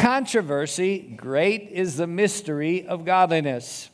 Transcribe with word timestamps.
Controversy 0.00 1.12
Great 1.14 1.68
is 1.70 1.98
the 1.98 2.06
mystery 2.06 2.86
of 2.86 3.04
godliness. 3.04 3.90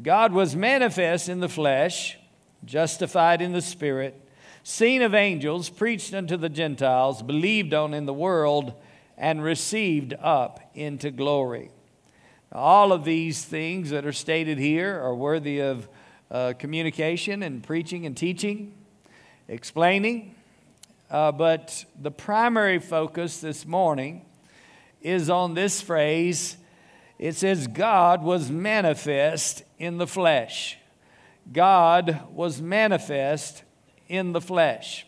God 0.00 0.32
was 0.32 0.54
manifest 0.54 1.28
in 1.28 1.40
the 1.40 1.48
flesh, 1.48 2.16
justified 2.64 3.42
in 3.42 3.50
the 3.50 3.60
spirit, 3.60 4.14
seen 4.62 5.02
of 5.02 5.12
angels, 5.12 5.70
preached 5.70 6.14
unto 6.14 6.36
the 6.36 6.48
Gentiles, 6.48 7.20
believed 7.20 7.74
on 7.74 7.94
in 7.94 8.06
the 8.06 8.14
world, 8.14 8.74
and 9.18 9.42
received 9.42 10.14
up 10.20 10.60
into 10.72 11.10
glory. 11.10 11.72
All 12.52 12.92
of 12.92 13.04
these 13.04 13.44
things 13.44 13.90
that 13.90 14.06
are 14.06 14.12
stated 14.12 14.58
here 14.58 15.00
are 15.00 15.16
worthy 15.16 15.58
of 15.58 15.88
uh, 16.30 16.52
communication 16.56 17.42
and 17.42 17.60
preaching 17.60 18.06
and 18.06 18.16
teaching, 18.16 18.72
explaining. 19.48 20.36
Uh, 21.10 21.32
but 21.32 21.86
the 22.00 22.12
primary 22.12 22.78
focus 22.78 23.38
this 23.38 23.66
morning 23.66 24.24
is 25.04 25.30
on 25.30 25.54
this 25.54 25.80
phrase. 25.80 26.56
It 27.18 27.36
says, 27.36 27.68
God 27.68 28.24
was 28.24 28.50
manifest 28.50 29.62
in 29.78 29.98
the 29.98 30.06
flesh. 30.06 30.78
God 31.52 32.22
was 32.32 32.60
manifest 32.60 33.62
in 34.08 34.32
the 34.32 34.40
flesh. 34.40 35.06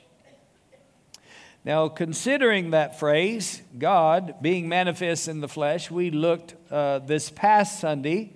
Now, 1.64 1.88
considering 1.88 2.70
that 2.70 3.00
phrase, 3.00 3.62
God 3.76 4.36
being 4.40 4.68
manifest 4.68 5.26
in 5.26 5.40
the 5.40 5.48
flesh, 5.48 5.90
we 5.90 6.12
looked 6.12 6.54
uh, 6.70 7.00
this 7.00 7.28
past 7.30 7.80
Sunday 7.80 8.34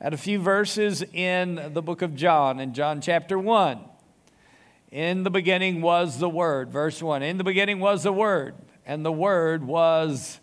at 0.00 0.14
a 0.14 0.16
few 0.16 0.38
verses 0.38 1.02
in 1.12 1.72
the 1.72 1.82
book 1.82 2.02
of 2.02 2.14
John, 2.14 2.60
in 2.60 2.74
John 2.74 3.00
chapter 3.00 3.36
1. 3.36 3.80
In 4.92 5.24
the 5.24 5.30
beginning 5.30 5.80
was 5.82 6.18
the 6.18 6.28
Word, 6.28 6.70
verse 6.70 7.02
1. 7.02 7.22
In 7.22 7.36
the 7.36 7.44
beginning 7.44 7.80
was 7.80 8.04
the 8.04 8.12
Word, 8.12 8.54
and 8.86 9.04
the 9.04 9.12
Word 9.12 9.66
was 9.66 10.38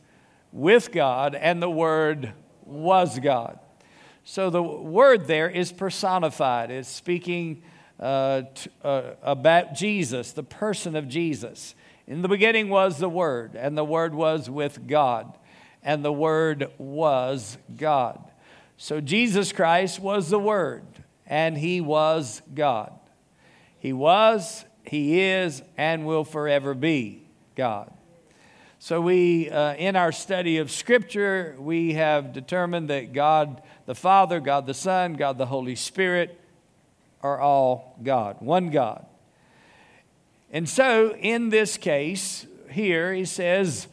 with 0.56 0.94
God, 0.94 1.36
and 1.36 1.62
the 1.62 1.70
Word 1.70 2.32
was 2.64 3.20
God. 3.20 3.60
So 4.24 4.50
the 4.50 4.64
word 4.64 5.28
there 5.28 5.50
is 5.50 5.72
personified. 5.72 6.72
It's 6.72 6.90
speaking 6.90 7.62
uh, 8.00 8.44
t- 8.56 8.72
uh, 8.84 9.12
about 9.22 9.76
Jesus, 9.76 10.32
the 10.32 10.44
person 10.44 10.96
of 10.96 11.08
Jesus. 11.08 11.76
In 12.08 12.22
the 12.22 12.30
beginning 12.30 12.70
was 12.70 12.98
the 12.98 13.10
Word, 13.10 13.56
and 13.56 13.78
the 13.78 13.84
Word 13.84 14.16
was 14.16 14.50
with 14.50 14.88
God, 14.88 15.38
and 15.84 16.04
the 16.04 16.14
Word 16.14 16.72
was 16.78 17.58
God. 17.76 18.32
So 18.78 19.02
Jesus 19.02 19.52
Christ 19.52 20.00
was 20.00 20.30
the 20.30 20.40
Word, 20.40 20.86
and 21.28 21.58
He 21.58 21.82
was 21.82 22.42
God. 22.54 22.94
He 23.78 23.92
was, 23.92 24.64
He 24.86 25.22
is, 25.22 25.62
and 25.78 26.06
will 26.06 26.24
forever 26.24 26.74
be 26.74 27.28
God. 27.56 27.92
So, 28.86 29.02
we, 29.02 29.50
uh, 29.50 29.74
in 29.78 29.96
our 29.96 30.12
study 30.12 30.58
of 30.60 30.70
Scripture, 30.70 31.56
we 31.58 31.94
have 31.94 32.34
determined 32.34 32.92
that 32.92 33.14
God 33.14 33.64
the 33.88 33.96
Father, 33.96 34.40
God 34.40 34.68
the 34.68 34.76
Son, 34.76 35.14
God 35.14 35.40
the 35.40 35.48
Holy 35.48 35.74
Spirit 35.74 36.40
are 37.24 37.40
all 37.40 37.98
God, 38.04 38.42
one 38.42 38.70
God. 38.70 39.04
And 40.52 40.70
so, 40.70 41.16
in 41.16 41.50
this 41.50 41.78
case, 41.78 42.46
here 42.70 43.12
he 43.12 43.26
says, 43.26 43.88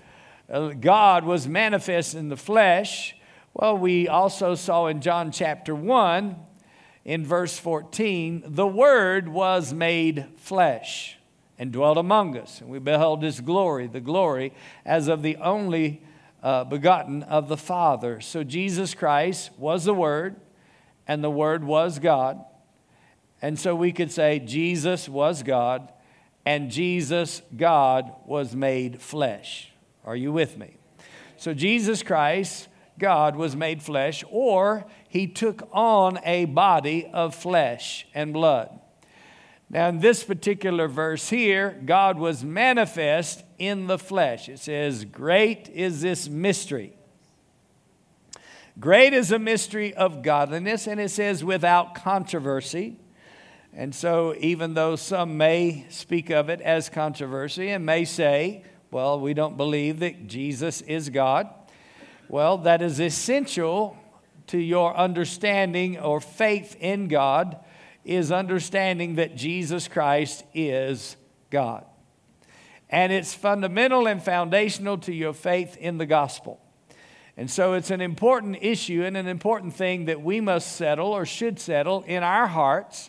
uh, 0.52 0.74
God 0.78 1.24
was 1.24 1.48
manifest 1.48 2.14
in 2.14 2.28
the 2.28 2.36
flesh. 2.36 3.16
Well, 3.54 3.78
we 3.78 4.08
also 4.08 4.54
saw 4.54 4.88
in 4.88 5.00
John 5.00 5.32
chapter 5.32 5.74
1, 5.74 6.36
in 7.06 7.24
verse 7.24 7.58
14, 7.58 8.42
the 8.44 8.66
Word 8.66 9.30
was 9.30 9.72
made 9.72 10.26
flesh 10.36 11.16
and 11.62 11.70
dwelt 11.70 11.96
among 11.96 12.36
us. 12.36 12.60
And 12.60 12.68
we 12.68 12.80
beheld 12.80 13.22
his 13.22 13.40
glory, 13.40 13.86
the 13.86 14.00
glory 14.00 14.52
as 14.84 15.06
of 15.06 15.22
the 15.22 15.36
only 15.36 16.02
uh, 16.42 16.64
begotten 16.64 17.22
of 17.22 17.46
the 17.46 17.56
Father. 17.56 18.20
So 18.20 18.42
Jesus 18.42 18.94
Christ 18.94 19.52
was 19.56 19.84
the 19.84 19.94
Word, 19.94 20.34
and 21.06 21.22
the 21.22 21.30
Word 21.30 21.62
was 21.62 22.00
God. 22.00 22.44
And 23.40 23.56
so 23.60 23.76
we 23.76 23.92
could 23.92 24.10
say 24.10 24.40
Jesus 24.40 25.08
was 25.08 25.44
God, 25.44 25.92
and 26.44 26.68
Jesus, 26.68 27.42
God, 27.56 28.12
was 28.26 28.56
made 28.56 29.00
flesh. 29.00 29.70
Are 30.04 30.16
you 30.16 30.32
with 30.32 30.58
me? 30.58 30.78
So 31.36 31.54
Jesus 31.54 32.02
Christ, 32.02 32.66
God, 32.98 33.36
was 33.36 33.54
made 33.54 33.84
flesh, 33.84 34.24
or 34.32 34.84
he 35.08 35.28
took 35.28 35.68
on 35.70 36.18
a 36.24 36.44
body 36.44 37.08
of 37.12 37.36
flesh 37.36 38.04
and 38.12 38.32
blood. 38.32 38.80
Now, 39.72 39.88
in 39.88 40.00
this 40.00 40.22
particular 40.22 40.86
verse 40.86 41.30
here, 41.30 41.80
God 41.86 42.18
was 42.18 42.44
manifest 42.44 43.42
in 43.58 43.86
the 43.86 43.98
flesh. 43.98 44.50
It 44.50 44.58
says, 44.58 45.06
Great 45.06 45.70
is 45.70 46.02
this 46.02 46.28
mystery. 46.28 46.92
Great 48.78 49.14
is 49.14 49.32
a 49.32 49.38
mystery 49.38 49.94
of 49.94 50.22
godliness, 50.22 50.86
and 50.86 51.00
it 51.00 51.10
says, 51.10 51.42
without 51.42 51.94
controversy. 51.94 52.98
And 53.72 53.94
so, 53.94 54.34
even 54.38 54.74
though 54.74 54.96
some 54.96 55.38
may 55.38 55.86
speak 55.88 56.28
of 56.28 56.50
it 56.50 56.60
as 56.60 56.90
controversy 56.90 57.70
and 57.70 57.86
may 57.86 58.04
say, 58.04 58.64
well, 58.90 59.18
we 59.18 59.32
don't 59.32 59.56
believe 59.56 60.00
that 60.00 60.26
Jesus 60.26 60.82
is 60.82 61.08
God, 61.08 61.48
well, 62.28 62.58
that 62.58 62.82
is 62.82 63.00
essential 63.00 63.96
to 64.48 64.58
your 64.58 64.94
understanding 64.94 65.98
or 65.98 66.20
faith 66.20 66.76
in 66.78 67.08
God 67.08 67.56
is 68.04 68.32
understanding 68.32 69.16
that 69.16 69.36
Jesus 69.36 69.88
Christ 69.88 70.44
is 70.54 71.16
God. 71.50 71.84
And 72.90 73.12
it's 73.12 73.34
fundamental 73.34 74.06
and 74.06 74.22
foundational 74.22 74.98
to 74.98 75.14
your 75.14 75.32
faith 75.32 75.76
in 75.76 75.98
the 75.98 76.06
gospel. 76.06 76.60
And 77.36 77.50
so 77.50 77.72
it's 77.72 77.90
an 77.90 78.02
important 78.02 78.58
issue 78.60 79.04
and 79.04 79.16
an 79.16 79.26
important 79.26 79.74
thing 79.74 80.04
that 80.04 80.20
we 80.20 80.40
must 80.40 80.76
settle 80.76 81.08
or 81.08 81.24
should 81.24 81.58
settle 81.58 82.02
in 82.02 82.22
our 82.22 82.46
hearts 82.46 83.08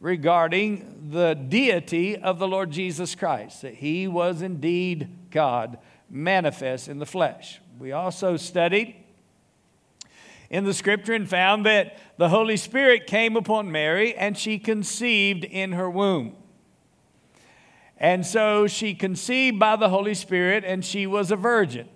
regarding 0.00 1.08
the 1.10 1.34
deity 1.34 2.16
of 2.16 2.38
the 2.38 2.48
Lord 2.48 2.70
Jesus 2.70 3.14
Christ, 3.14 3.62
that 3.62 3.74
he 3.74 4.08
was 4.08 4.42
indeed 4.42 5.30
God 5.30 5.78
manifest 6.10 6.88
in 6.88 6.98
the 6.98 7.06
flesh. 7.06 7.60
We 7.78 7.92
also 7.92 8.36
studied 8.36 9.01
in 10.52 10.64
the 10.64 10.74
scripture 10.74 11.14
and 11.14 11.28
found 11.28 11.64
that 11.64 11.96
the 12.18 12.28
Holy 12.28 12.58
Spirit 12.58 13.06
came 13.06 13.36
upon 13.36 13.72
Mary 13.72 14.14
and 14.14 14.36
she 14.36 14.58
conceived 14.58 15.44
in 15.44 15.72
her 15.72 15.90
womb. 15.90 16.36
And 17.96 18.26
so 18.26 18.66
she 18.66 18.94
conceived 18.94 19.58
by 19.58 19.76
the 19.76 19.88
Holy 19.88 20.12
Spirit 20.14 20.62
and 20.64 20.84
she 20.84 21.06
was 21.06 21.30
a 21.30 21.36
virgin. 21.36 21.88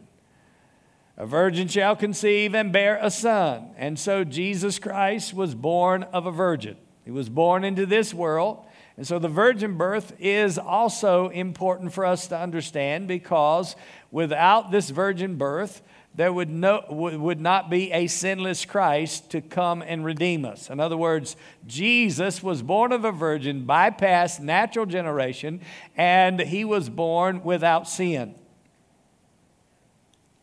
A 1.19 1.27
virgin 1.27 1.69
shall 1.69 1.95
conceive 1.95 2.55
and 2.55 2.73
bear 2.73 2.99
a 3.01 3.11
son. 3.11 3.73
And 3.77 3.99
so 3.99 4.25
Jesus 4.25 4.79
Christ 4.79 5.35
was 5.35 5.55
born 5.55 6.05
of 6.05 6.25
a 6.25 6.33
virgin. 6.33 6.79
He 7.05 7.11
was 7.11 7.29
born 7.29 7.63
into 7.63 7.85
this 7.85 8.15
world. 8.15 8.65
And 8.97 9.07
so 9.07 9.19
the 9.19 9.29
virgin 9.29 9.77
birth 9.77 10.15
is 10.19 10.57
also 10.59 11.29
important 11.29 11.93
for 11.93 12.07
us 12.07 12.27
to 12.29 12.39
understand 12.39 13.07
because 13.07 13.77
without 14.11 14.71
this 14.71 14.89
virgin 14.89 15.37
birth, 15.37 15.83
there 16.17 16.33
would, 16.33 16.49
no, 16.49 16.83
would 16.89 17.41
not 17.41 17.69
be 17.69 17.93
a 17.93 18.07
sinless 18.07 18.65
Christ 18.65 19.31
to 19.33 19.43
come 19.43 19.83
and 19.83 20.03
redeem 20.03 20.47
us. 20.47 20.71
In 20.71 20.81
other 20.81 20.97
words, 20.97 21.37
Jesus 21.67 22.43
was 22.43 22.63
born 22.63 22.91
of 22.91 23.05
a 23.05 23.13
virgin, 23.13 23.67
bypassed 23.67 24.41
natural 24.41 24.87
generation, 24.87 25.61
and 25.95 26.41
he 26.41 26.65
was 26.65 26.89
born 26.89 27.45
without 27.45 27.87
sin. 27.87 28.35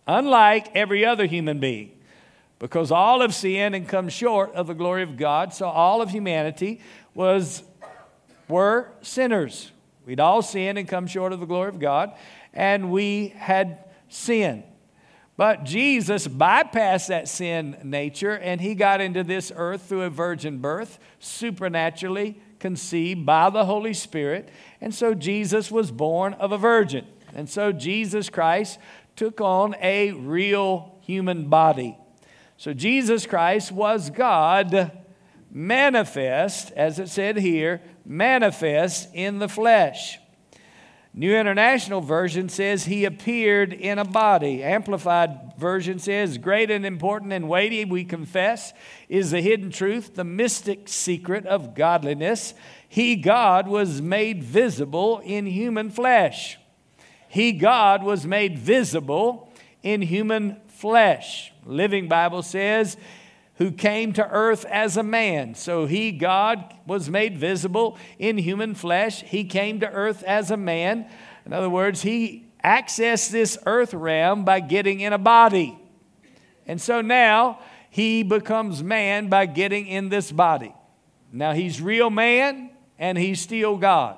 Unlike 0.05 0.75
every 0.75 1.03
other 1.03 1.25
human 1.25 1.59
being, 1.59 1.91
because 2.59 2.91
all 2.91 3.21
have 3.21 3.33
sinned 3.33 3.73
and 3.73 3.87
come 3.87 4.09
short 4.09 4.53
of 4.53 4.67
the 4.67 4.75
glory 4.75 5.01
of 5.01 5.17
God, 5.17 5.55
so 5.55 5.67
all 5.67 6.03
of 6.03 6.11
humanity 6.11 6.81
was, 7.15 7.63
were 8.47 8.91
sinners. 9.01 9.71
We'd 10.05 10.19
all 10.19 10.43
sinned 10.43 10.77
and 10.77 10.87
come 10.87 11.07
short 11.07 11.33
of 11.33 11.39
the 11.39 11.47
glory 11.47 11.69
of 11.69 11.79
God, 11.79 12.13
and 12.53 12.91
we 12.91 13.29
had 13.29 13.79
sinned. 14.07 14.63
But 15.35 15.63
Jesus 15.63 16.27
bypassed 16.27 17.07
that 17.07 17.27
sin 17.27 17.77
nature 17.83 18.37
and 18.37 18.61
he 18.61 18.75
got 18.75 19.01
into 19.01 19.23
this 19.23 19.51
earth 19.55 19.83
through 19.83 20.03
a 20.03 20.09
virgin 20.09 20.59
birth, 20.59 20.99
supernaturally 21.19 22.39
conceived 22.59 23.25
by 23.25 23.49
the 23.49 23.65
Holy 23.65 23.93
Spirit. 23.93 24.49
And 24.79 24.93
so 24.93 25.13
Jesus 25.13 25.71
was 25.71 25.91
born 25.91 26.33
of 26.35 26.51
a 26.51 26.57
virgin. 26.57 27.07
And 27.33 27.49
so 27.49 27.71
Jesus 27.71 28.29
Christ 28.29 28.77
took 29.15 29.41
on 29.41 29.75
a 29.81 30.11
real 30.11 30.97
human 31.01 31.49
body. 31.49 31.97
So 32.57 32.73
Jesus 32.73 33.25
Christ 33.25 33.71
was 33.71 34.11
God 34.11 34.91
manifest, 35.51 36.71
as 36.71 36.99
it 36.99 37.09
said 37.09 37.37
here, 37.37 37.81
manifest 38.05 39.09
in 39.13 39.39
the 39.39 39.49
flesh. 39.49 40.19
New 41.15 41.35
International 41.35 42.01
Version 42.01 42.49
says 42.49 42.85
he 42.85 43.05
appeared 43.05 43.71
in 43.71 43.99
a 43.99 44.05
body. 44.05 44.63
Amplified 44.63 45.53
Version 45.59 45.99
says, 45.99 46.39
Great 46.39 46.71
and 46.71 46.87
important 46.87 47.31
and 47.33 47.47
weighty, 47.47 47.85
we 47.85 48.03
confess, 48.03 48.73
is 49.07 49.29
the 49.29 49.41
hidden 49.41 49.69
truth, 49.69 50.15
the 50.15 50.23
mystic 50.23 50.89
secret 50.89 51.45
of 51.45 51.75
godliness. 51.75 52.55
He, 52.89 53.15
God, 53.15 53.67
was 53.67 54.01
made 54.01 54.43
visible 54.43 55.21
in 55.23 55.45
human 55.45 55.91
flesh. 55.91 56.57
He, 57.29 57.51
God, 57.51 58.01
was 58.01 58.25
made 58.25 58.57
visible 58.57 59.51
in 59.83 60.01
human 60.01 60.61
flesh. 60.67 61.53
Living 61.63 62.07
Bible 62.07 62.41
says, 62.41 62.97
who 63.55 63.71
came 63.71 64.13
to 64.13 64.27
earth 64.29 64.65
as 64.65 64.97
a 64.97 65.03
man. 65.03 65.55
So 65.55 65.85
he, 65.85 66.11
God, 66.11 66.73
was 66.87 67.09
made 67.09 67.37
visible 67.37 67.97
in 68.17 68.37
human 68.37 68.73
flesh. 68.73 69.21
He 69.21 69.43
came 69.43 69.79
to 69.81 69.89
earth 69.89 70.23
as 70.23 70.49
a 70.49 70.57
man. 70.57 71.07
In 71.45 71.53
other 71.53 71.69
words, 71.69 72.01
he 72.01 72.51
accessed 72.63 73.29
this 73.29 73.57
earth 73.65 73.93
realm 73.93 74.43
by 74.43 74.59
getting 74.59 75.01
in 75.01 75.13
a 75.13 75.17
body. 75.17 75.77
And 76.65 76.81
so 76.81 77.01
now 77.01 77.59
he 77.89 78.23
becomes 78.23 78.81
man 78.81 79.27
by 79.27 79.45
getting 79.45 79.85
in 79.85 80.09
this 80.09 80.31
body. 80.31 80.73
Now 81.31 81.53
he's 81.53 81.81
real 81.81 82.09
man 82.09 82.71
and 82.97 83.17
he's 83.17 83.41
still 83.41 83.77
God. 83.77 84.17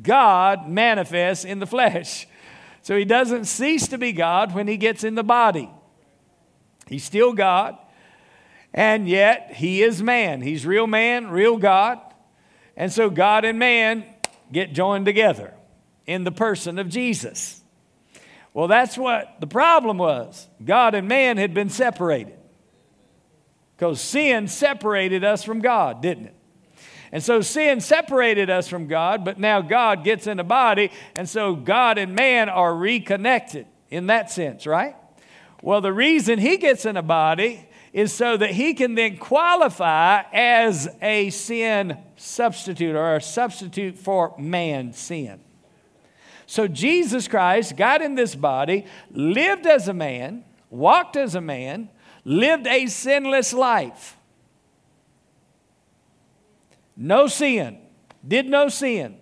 God 0.00 0.68
manifests 0.68 1.44
in 1.44 1.58
the 1.58 1.66
flesh. 1.66 2.26
So 2.82 2.96
he 2.96 3.04
doesn't 3.04 3.46
cease 3.46 3.88
to 3.88 3.98
be 3.98 4.12
God 4.12 4.54
when 4.54 4.68
he 4.68 4.76
gets 4.76 5.04
in 5.04 5.14
the 5.16 5.24
body. 5.24 5.68
He's 6.88 7.04
still 7.04 7.32
God, 7.32 7.76
and 8.72 9.08
yet 9.08 9.52
he 9.54 9.82
is 9.82 10.02
man. 10.02 10.42
He's 10.42 10.66
real 10.66 10.86
man, 10.86 11.28
real 11.28 11.56
God. 11.56 12.00
And 12.76 12.92
so 12.92 13.10
God 13.10 13.44
and 13.44 13.58
man 13.58 14.04
get 14.52 14.72
joined 14.72 15.06
together 15.06 15.54
in 16.06 16.24
the 16.24 16.32
person 16.32 16.78
of 16.78 16.88
Jesus. 16.88 17.62
Well, 18.54 18.68
that's 18.68 18.96
what 18.96 19.40
the 19.40 19.46
problem 19.46 19.98
was. 19.98 20.48
God 20.64 20.94
and 20.94 21.06
man 21.06 21.36
had 21.36 21.54
been 21.54 21.68
separated 21.68 22.38
because 23.76 24.00
sin 24.00 24.48
separated 24.48 25.22
us 25.22 25.44
from 25.44 25.60
God, 25.60 26.02
didn't 26.02 26.26
it? 26.26 26.34
And 27.12 27.22
so 27.22 27.40
sin 27.40 27.80
separated 27.80 28.50
us 28.50 28.68
from 28.68 28.86
God, 28.86 29.24
but 29.24 29.38
now 29.38 29.60
God 29.60 30.04
gets 30.04 30.26
in 30.26 30.36
the 30.36 30.44
body, 30.44 30.90
and 31.16 31.28
so 31.28 31.54
God 31.54 31.96
and 31.98 32.14
man 32.14 32.48
are 32.48 32.74
reconnected 32.74 33.66
in 33.90 34.08
that 34.08 34.30
sense, 34.30 34.66
right? 34.66 34.96
Well, 35.62 35.80
the 35.80 35.92
reason 35.92 36.38
he 36.38 36.56
gets 36.56 36.84
in 36.84 36.96
a 36.96 37.02
body 37.02 37.68
is 37.92 38.12
so 38.12 38.36
that 38.36 38.50
he 38.50 38.74
can 38.74 38.94
then 38.94 39.16
qualify 39.16 40.22
as 40.32 40.88
a 41.02 41.30
sin 41.30 41.98
substitute 42.16 42.94
or 42.94 43.16
a 43.16 43.20
substitute 43.20 43.98
for 43.98 44.34
man's 44.38 44.98
sin. 44.98 45.40
So 46.46 46.68
Jesus 46.68 47.28
Christ 47.28 47.76
got 47.76 48.00
in 48.00 48.14
this 48.14 48.34
body, 48.34 48.86
lived 49.10 49.66
as 49.66 49.88
a 49.88 49.94
man, 49.94 50.44
walked 50.70 51.16
as 51.16 51.34
a 51.34 51.40
man, 51.40 51.90
lived 52.24 52.66
a 52.66 52.86
sinless 52.86 53.52
life. 53.52 54.16
No 56.96 57.26
sin, 57.26 57.78
did 58.26 58.46
no 58.46 58.68
sin. 58.68 59.18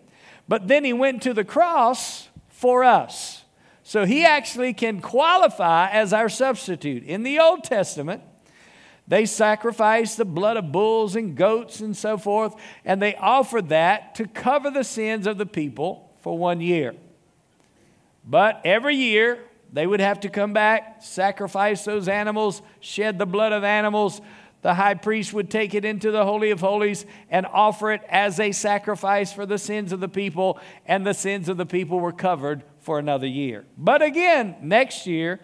But 0.49 0.69
then 0.69 0.85
he 0.85 0.93
went 0.93 1.23
to 1.23 1.35
the 1.35 1.45
cross 1.45 2.29
for 2.49 2.85
us. 2.85 3.45
So 3.89 4.05
he 4.05 4.25
actually 4.25 4.73
can 4.73 5.01
qualify 5.01 5.89
as 5.91 6.13
our 6.13 6.29
substitute. 6.29 7.05
In 7.05 7.23
the 7.23 7.39
Old 7.39 7.63
Testament, 7.63 8.21
they 9.07 9.27
sacrificed 9.27 10.17
the 10.17 10.25
blood 10.25 10.57
of 10.57 10.73
bulls 10.73 11.15
and 11.15 11.37
goats 11.37 11.79
and 11.79 11.97
so 11.97 12.19
forth, 12.19 12.57
and 12.85 13.01
they 13.01 13.15
offered 13.15 13.69
that 13.69 14.17
to 14.17 14.27
cover 14.27 14.73
the 14.73 14.83
sins 14.83 15.29
of 15.29 15.39
the 15.39 15.47
people 15.47 16.11
for 16.21 16.37
one 16.37 16.61
year. 16.61 16.97
But 18.25 18.61
every 18.65 18.97
year, 18.97 19.39
they 19.73 19.87
would 19.87 20.01
have 20.01 20.19
to 20.23 20.31
come 20.31 20.53
back, 20.53 21.05
sacrifice 21.05 21.85
those 21.85 22.09
animals, 22.09 22.63
shed 22.81 23.21
the 23.21 23.25
blood 23.25 23.53
of 23.53 23.63
animals. 23.63 24.21
The 24.63 24.75
high 24.75 24.95
priest 24.95 25.33
would 25.33 25.49
take 25.49 25.75
it 25.75 25.85
into 25.85 26.11
the 26.11 26.25
Holy 26.25 26.51
of 26.51 26.59
Holies 26.59 27.07
and 27.31 27.47
offer 27.47 27.93
it 27.93 28.03
as 28.09 28.41
a 28.41 28.51
sacrifice 28.51 29.33
for 29.33 29.47
the 29.47 29.59
sins 29.59 29.93
of 29.93 30.01
the 30.01 30.09
people, 30.09 30.59
and 30.87 31.07
the 31.07 31.15
sins 31.15 31.49
of 31.49 31.57
the 31.57 31.67
people 31.67 32.01
were 32.01 32.11
covered 32.11 32.65
for 32.87 33.01
another 33.01 33.27
year. 33.27 33.65
But 33.77 34.01
again, 34.01 34.55
next 34.63 35.09
year, 35.09 35.41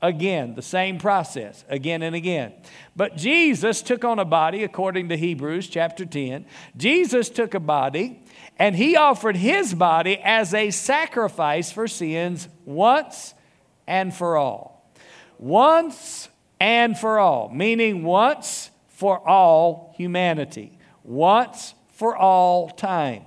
again, 0.00 0.54
the 0.54 0.62
same 0.62 0.96
process, 0.96 1.62
again 1.68 2.02
and 2.02 2.16
again. 2.16 2.54
But 2.96 3.14
Jesus 3.14 3.82
took 3.82 4.04
on 4.04 4.18
a 4.18 4.24
body, 4.24 4.64
according 4.64 5.10
to 5.10 5.16
Hebrews 5.16 5.68
chapter 5.68 6.06
10. 6.06 6.46
Jesus 6.78 7.28
took 7.28 7.52
a 7.52 7.60
body 7.60 8.22
and 8.58 8.74
he 8.74 8.96
offered 8.96 9.36
his 9.36 9.74
body 9.74 10.18
as 10.24 10.54
a 10.54 10.70
sacrifice 10.70 11.70
for 11.70 11.86
sins 11.86 12.48
once 12.64 13.34
and 13.86 14.14
for 14.14 14.38
all. 14.38 14.90
Once 15.38 16.30
and 16.58 16.98
for 16.98 17.18
all, 17.18 17.50
meaning 17.50 18.02
once 18.02 18.70
for 18.88 19.28
all 19.28 19.94
humanity, 19.98 20.78
once 21.04 21.74
for 21.92 22.16
all 22.16 22.70
time. 22.70 23.24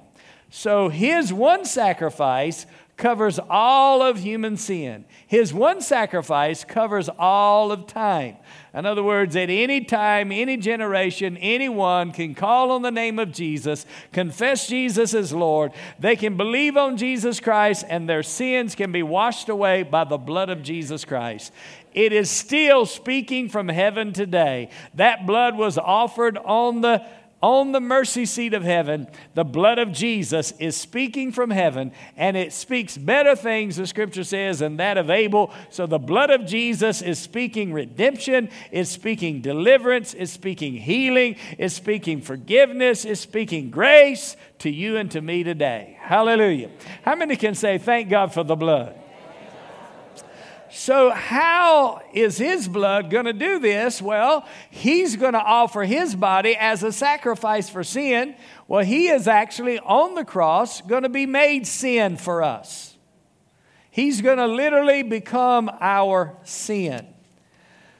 So 0.53 0.89
his 0.89 1.31
one 1.31 1.63
sacrifice 1.63 2.65
covers 3.01 3.39
all 3.49 4.03
of 4.03 4.19
human 4.19 4.55
sin. 4.55 5.03
His 5.25 5.51
one 5.51 5.81
sacrifice 5.81 6.63
covers 6.63 7.09
all 7.17 7.71
of 7.71 7.87
time. 7.87 8.37
In 8.75 8.85
other 8.85 9.01
words, 9.01 9.35
at 9.35 9.49
any 9.49 9.83
time, 9.83 10.31
any 10.31 10.55
generation, 10.55 11.35
anyone 11.37 12.11
can 12.11 12.35
call 12.35 12.69
on 12.69 12.83
the 12.83 12.91
name 12.91 13.17
of 13.17 13.31
Jesus, 13.31 13.87
confess 14.13 14.67
Jesus 14.67 15.15
as 15.15 15.33
Lord. 15.33 15.71
They 15.99 16.15
can 16.15 16.37
believe 16.37 16.77
on 16.77 16.95
Jesus 16.95 17.39
Christ, 17.39 17.85
and 17.89 18.07
their 18.07 18.23
sins 18.23 18.75
can 18.75 18.91
be 18.91 19.03
washed 19.03 19.49
away 19.49 19.81
by 19.81 20.03
the 20.03 20.19
blood 20.19 20.51
of 20.51 20.61
Jesus 20.61 21.03
Christ. 21.03 21.51
It 21.93 22.13
is 22.13 22.29
still 22.29 22.85
speaking 22.85 23.49
from 23.49 23.67
heaven 23.67 24.13
today. 24.13 24.69
That 24.93 25.25
blood 25.25 25.57
was 25.57 25.77
offered 25.77 26.37
on 26.37 26.81
the 26.81 27.03
on 27.41 27.71
the 27.71 27.79
mercy 27.79 28.25
seat 28.25 28.53
of 28.53 28.63
heaven, 28.63 29.07
the 29.33 29.43
blood 29.43 29.79
of 29.79 29.91
Jesus 29.91 30.53
is 30.59 30.75
speaking 30.75 31.31
from 31.31 31.49
heaven, 31.49 31.91
and 32.15 32.37
it 32.37 32.53
speaks 32.53 32.97
better 32.97 33.35
things, 33.35 33.75
the 33.75 33.87
scripture 33.87 34.23
says, 34.23 34.59
than 34.59 34.77
that 34.77 34.97
of 34.97 35.09
Abel. 35.09 35.51
So 35.69 35.87
the 35.87 35.99
blood 35.99 36.29
of 36.29 36.45
Jesus 36.45 37.01
is 37.01 37.17
speaking 37.19 37.73
redemption, 37.73 38.49
is 38.71 38.89
speaking 38.89 39.41
deliverance, 39.41 40.13
is 40.13 40.31
speaking 40.31 40.73
healing, 40.73 41.35
is 41.57 41.73
speaking 41.73 42.21
forgiveness, 42.21 43.05
is 43.05 43.19
speaking 43.19 43.71
grace 43.71 44.35
to 44.59 44.69
you 44.69 44.97
and 44.97 45.09
to 45.11 45.21
me 45.21 45.43
today. 45.43 45.97
Hallelujah. 45.99 46.69
How 47.03 47.15
many 47.15 47.35
can 47.35 47.55
say, 47.55 47.77
Thank 47.77 48.09
God 48.09 48.33
for 48.33 48.43
the 48.43 48.55
blood? 48.55 48.95
So, 50.73 51.09
how 51.09 52.01
is 52.13 52.37
his 52.37 52.65
blood 52.65 53.09
going 53.09 53.25
to 53.25 53.33
do 53.33 53.59
this? 53.59 54.01
Well, 54.01 54.47
he's 54.69 55.17
going 55.17 55.33
to 55.33 55.41
offer 55.41 55.83
his 55.83 56.15
body 56.15 56.55
as 56.55 56.81
a 56.81 56.93
sacrifice 56.93 57.69
for 57.69 57.83
sin. 57.83 58.35
Well, 58.69 58.83
he 58.83 59.09
is 59.09 59.27
actually 59.27 59.79
on 59.79 60.15
the 60.15 60.23
cross 60.23 60.81
going 60.81 61.03
to 61.03 61.09
be 61.09 61.25
made 61.25 61.67
sin 61.67 62.15
for 62.15 62.41
us. 62.41 62.95
He's 63.89 64.21
going 64.21 64.37
to 64.37 64.47
literally 64.47 65.03
become 65.03 65.69
our 65.81 66.37
sin. 66.45 67.05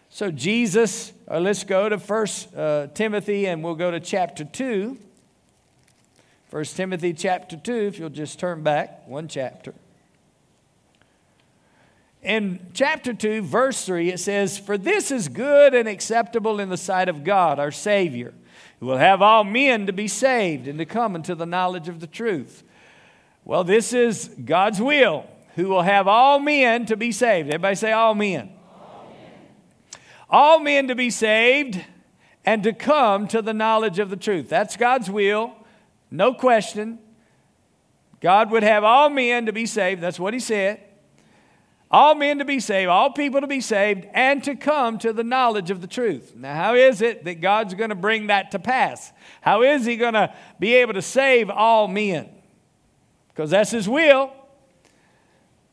So, 0.10 0.32
Jesus, 0.32 1.12
uh, 1.30 1.42
let's 1.42 1.66
go 1.66 1.90
to 1.90 2.00
First 2.00 2.56
uh, 2.56 2.88
Timothy 2.94 3.48
and 3.48 3.66
we'll 3.66 3.76
go 3.76 3.92
to 3.92 4.00
chapter 4.00 4.46
2. 4.46 4.98
First 6.48 6.78
Timothy 6.78 7.12
chapter 7.12 7.58
2, 7.58 7.74
if 7.74 8.00
you'll 8.00 8.10
just 8.10 8.40
turn 8.40 8.64
back 8.64 9.06
one 9.10 9.28
chapter. 9.28 9.74
In 12.22 12.68
chapter 12.74 13.14
2, 13.14 13.42
verse 13.42 13.84
3, 13.84 14.10
it 14.10 14.20
says, 14.20 14.60
For 14.60 14.78
this 14.78 15.10
is 15.10 15.28
good 15.28 15.74
and 15.74 15.90
acceptable 15.90 16.60
in 16.60 16.70
the 16.70 16.78
sight 16.78 17.10
of 17.10 17.24
God, 17.24 17.58
our 17.58 17.72
Savior, 17.72 18.34
who 18.80 18.86
will 18.86 18.98
have 18.98 19.24
all 19.24 19.44
men 19.44 19.88
to 19.88 19.94
be 19.94 20.08
saved 20.08 20.68
and 20.68 20.78
to 20.78 20.86
come 20.86 21.16
into 21.16 21.34
the 21.34 21.48
knowledge 21.48 21.90
of 21.90 22.00
the 22.00 22.08
truth. 22.08 22.64
Well, 23.44 23.64
this 23.64 23.92
is 23.92 24.30
God's 24.46 24.80
will, 24.80 25.26
who 25.56 25.68
will 25.68 25.82
have 25.82 26.08
all 26.08 26.38
men 26.38 26.86
to 26.88 26.96
be 26.96 27.12
saved. 27.12 27.50
Everybody 27.50 27.76
say, 27.76 27.92
All 27.92 28.14
men. 28.14 28.52
All 28.70 29.08
men, 29.10 30.02
all 30.30 30.60
men 30.60 30.88
to 30.90 30.96
be 30.96 31.10
saved 31.10 31.84
and 32.46 32.62
to 32.62 32.74
come 32.74 33.28
to 33.30 33.42
the 33.42 33.54
knowledge 33.54 33.98
of 33.98 34.12
the 34.12 34.16
truth. 34.16 34.48
That's 34.48 34.78
God's 34.78 35.10
will, 35.10 35.56
no 36.12 36.36
question. 36.36 37.00
God 38.20 38.52
would 38.52 38.62
have 38.62 38.84
all 38.84 39.10
men 39.10 39.48
to 39.48 39.54
be 39.54 39.66
saved. 39.66 40.02
That's 40.02 40.20
what 40.20 40.36
He 40.36 40.40
said 40.40 40.82
all 41.92 42.16
men 42.16 42.40
to 42.40 42.46
be 42.46 42.60
saved, 42.60 42.90
all 42.90 43.12
people 43.12 43.42
to 43.42 43.48
be 43.48 43.60
saved, 43.60 44.08
and 44.14 44.44
to 44.46 44.56
come 44.56 44.98
to 45.00 45.12
the 45.12 45.24
knowledge 45.24 45.70
of 45.70 45.82
the 45.82 45.88
truth. 45.88 46.34
Now, 46.36 46.56
how 46.56 46.76
is 46.76 47.02
it 47.02 47.26
that 47.26 47.42
God's 47.42 47.74
going 47.74 47.90
to 47.90 47.96
bring 47.96 48.28
that 48.28 48.52
to 48.52 48.60
pass? 48.60 49.12
How 49.42 49.62
is 49.62 49.86
He 49.86 49.98
going 49.98 50.14
to 50.14 50.34
be 50.58 50.76
able 50.76 50.94
to 50.94 51.02
save 51.02 51.50
all 51.50 51.90
men? 51.90 52.30
Because 53.28 53.50
that's 53.52 53.72
His 53.72 53.90
will. 53.90 54.32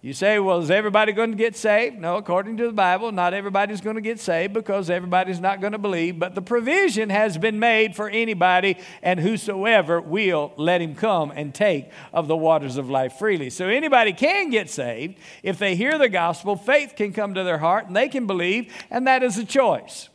You 0.01 0.13
say, 0.13 0.39
well, 0.39 0.61
is 0.61 0.71
everybody 0.71 1.11
going 1.11 1.33
to 1.33 1.37
get 1.37 1.57
saved? 1.57 1.99
No, 1.99 2.19
according 2.19 2.57
to 2.59 2.67
the 2.67 2.73
Bible, 2.73 3.11
not 3.11 3.35
everybody's 3.35 3.81
going 3.81 3.97
to 3.97 4.01
get 4.01 4.21
saved 4.21 4.53
because 4.53 4.91
everybody's 4.91 5.41
not 5.41 5.61
going 5.61 5.73
to 5.73 5.79
believe. 5.79 6.21
But 6.21 6.37
the 6.37 6.43
provision 6.43 7.11
has 7.11 7.37
been 7.37 7.59
made 7.59 7.97
for 7.97 8.09
anybody, 8.09 8.79
and 9.03 9.19
whosoever 9.19 10.01
will 10.01 10.53
let 10.57 10.81
him 10.81 10.95
come 10.95 11.33
and 11.33 11.53
take 11.53 11.91
of 12.13 12.29
the 12.29 12.37
waters 12.37 12.77
of 12.77 12.89
life 12.89 13.15
freely. 13.15 13.51
So 13.51 13.67
anybody 13.67 14.13
can 14.13 14.51
get 14.51 14.71
saved. 14.71 15.19
If 15.43 15.59
they 15.59 15.75
hear 15.75 15.99
the 15.99 16.09
gospel, 16.09 16.55
faith 16.55 16.95
can 16.95 17.13
come 17.13 17.35
to 17.35 17.43
their 17.43 17.59
heart 17.59 17.89
and 17.89 17.97
they 17.97 18.09
can 18.09 18.29
believe, 18.29 18.73
and 18.91 19.05
that 19.09 19.25
is 19.25 19.37
a 19.37 19.45
choice. 19.45 20.11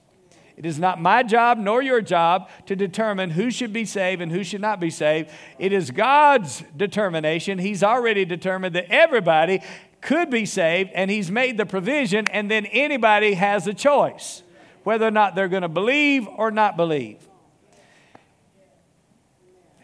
It 0.56 0.66
is 0.66 0.80
not 0.80 1.02
my 1.02 1.24
job 1.24 1.58
nor 1.58 1.82
your 1.82 2.02
job 2.02 2.50
to 2.68 2.76
determine 2.76 3.32
who 3.32 3.50
should 3.50 3.74
be 3.74 3.86
saved 3.86 4.22
and 4.22 4.32
who 4.32 4.44
should 4.44 4.62
not 4.62 4.80
be 4.80 4.90
saved. 4.90 5.30
It 5.58 5.74
is 5.74 5.92
God's 5.92 6.64
determination. 6.78 7.58
He's 7.58 7.84
already 7.84 8.24
determined 8.24 8.76
that 8.76 8.92
everybody 8.92 9.62
could 10.02 10.30
be 10.30 10.46
saved, 10.46 10.92
and 10.94 11.10
He's 11.10 11.32
made 11.32 11.58
the 11.58 11.66
provision, 11.66 12.28
and 12.28 12.52
then 12.52 12.66
anybody 12.68 13.34
has 13.34 13.68
a 13.68 13.74
choice 13.74 14.44
whether 14.84 15.08
or 15.08 15.12
not 15.12 15.34
they're 15.34 15.48
going 15.48 15.62
to 15.62 15.70
believe 15.70 16.28
or 16.28 16.52
not 16.52 16.78
believe. 16.78 17.28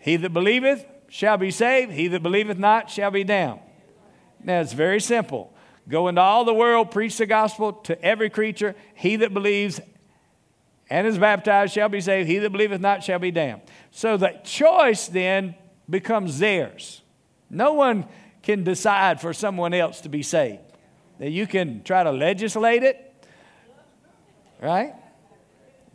He 0.01 0.17
that 0.17 0.33
believeth 0.33 0.85
shall 1.09 1.37
be 1.37 1.51
saved, 1.51 1.91
he 1.91 2.07
that 2.09 2.21
believeth 2.21 2.57
not 2.57 2.89
shall 2.89 3.11
be 3.11 3.23
damned. 3.23 3.59
Now 4.43 4.61
it's 4.61 4.73
very 4.73 5.01
simple. 5.01 5.53
Go 5.87 6.07
into 6.07 6.21
all 6.21 6.45
the 6.45 6.53
world, 6.53 6.91
preach 6.91 7.17
the 7.17 7.25
gospel 7.25 7.73
to 7.73 8.01
every 8.03 8.29
creature. 8.29 8.75
He 8.93 9.15
that 9.17 9.33
believes 9.33 9.79
and 10.89 11.05
is 11.05 11.17
baptized 11.17 11.73
shall 11.73 11.89
be 11.89 12.01
saved. 12.01 12.27
He 12.27 12.39
that 12.39 12.49
believeth 12.49 12.81
not 12.81 13.03
shall 13.03 13.19
be 13.19 13.31
damned. 13.31 13.61
So 13.91 14.17
the 14.17 14.39
choice 14.43 15.07
then 15.07 15.55
becomes 15.89 16.39
theirs. 16.39 17.01
No 17.49 17.73
one 17.73 18.05
can 18.41 18.63
decide 18.63 19.21
for 19.21 19.33
someone 19.33 19.73
else 19.73 20.01
to 20.01 20.09
be 20.09 20.23
saved. 20.23 20.61
That 21.19 21.31
you 21.31 21.47
can 21.47 21.83
try 21.83 22.03
to 22.03 22.11
legislate 22.11 22.83
it, 22.83 23.27
right? 24.61 24.93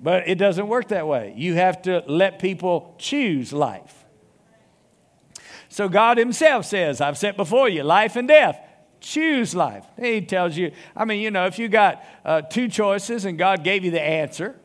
But 0.00 0.28
it 0.28 0.36
doesn't 0.36 0.68
work 0.68 0.88
that 0.88 1.06
way. 1.06 1.32
You 1.36 1.54
have 1.54 1.82
to 1.82 2.04
let 2.06 2.38
people 2.38 2.94
choose 2.98 3.52
life. 3.52 4.04
So 5.68 5.88
God 5.88 6.18
Himself 6.18 6.66
says, 6.66 7.00
I've 7.00 7.18
set 7.18 7.36
before 7.36 7.68
you 7.68 7.82
life 7.82 8.14
and 8.16 8.28
death. 8.28 8.60
Choose 9.00 9.54
life. 9.54 9.84
He 9.98 10.20
tells 10.20 10.56
you, 10.56 10.72
I 10.94 11.04
mean, 11.04 11.20
you 11.20 11.30
know, 11.30 11.46
if 11.46 11.58
you 11.58 11.68
got 11.68 12.04
uh, 12.24 12.42
two 12.42 12.68
choices 12.68 13.24
and 13.24 13.36
God 13.38 13.64
gave 13.64 13.84
you 13.84 13.90
the 13.90 14.00
answer, 14.00 14.56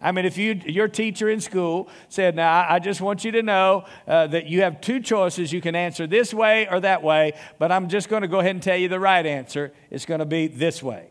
I 0.00 0.12
mean, 0.12 0.24
if 0.24 0.38
you, 0.38 0.60
your 0.64 0.86
teacher 0.86 1.28
in 1.28 1.40
school 1.40 1.88
said, 2.08 2.36
Now, 2.36 2.66
I 2.68 2.78
just 2.78 3.00
want 3.00 3.24
you 3.24 3.32
to 3.32 3.42
know 3.42 3.84
uh, 4.06 4.28
that 4.28 4.46
you 4.46 4.62
have 4.62 4.80
two 4.80 5.00
choices. 5.00 5.52
You 5.52 5.60
can 5.60 5.74
answer 5.74 6.06
this 6.06 6.32
way 6.32 6.68
or 6.68 6.78
that 6.80 7.02
way, 7.02 7.32
but 7.58 7.72
I'm 7.72 7.88
just 7.88 8.08
going 8.08 8.22
to 8.22 8.28
go 8.28 8.38
ahead 8.38 8.52
and 8.52 8.62
tell 8.62 8.76
you 8.76 8.88
the 8.88 9.00
right 9.00 9.24
answer. 9.26 9.72
It's 9.90 10.06
going 10.06 10.20
to 10.20 10.26
be 10.26 10.46
this 10.46 10.82
way. 10.82 11.10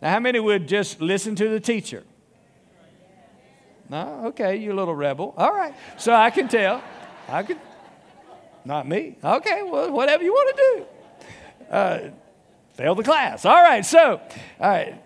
Now, 0.00 0.10
how 0.10 0.20
many 0.20 0.40
would 0.40 0.66
just 0.66 1.00
listen 1.00 1.34
to 1.36 1.48
the 1.48 1.60
teacher? 1.60 2.04
No? 3.88 4.26
Okay, 4.26 4.56
you 4.56 4.72
little 4.74 4.94
rebel. 4.94 5.34
All 5.36 5.54
right. 5.54 5.74
So 5.98 6.14
I 6.14 6.30
can 6.30 6.48
tell. 6.48 6.82
I 7.28 7.42
could. 7.42 7.58
Not 8.64 8.88
me. 8.88 9.16
Okay, 9.22 9.62
well, 9.62 9.92
whatever 9.92 10.24
you 10.24 10.32
want 10.32 10.56
to 10.56 10.62
do. 10.62 10.86
Uh, 11.70 11.98
fail 12.72 12.94
the 12.94 13.04
class. 13.04 13.44
All 13.44 13.62
right, 13.62 13.84
so, 13.84 14.20
all 14.60 14.68
right. 14.68 15.02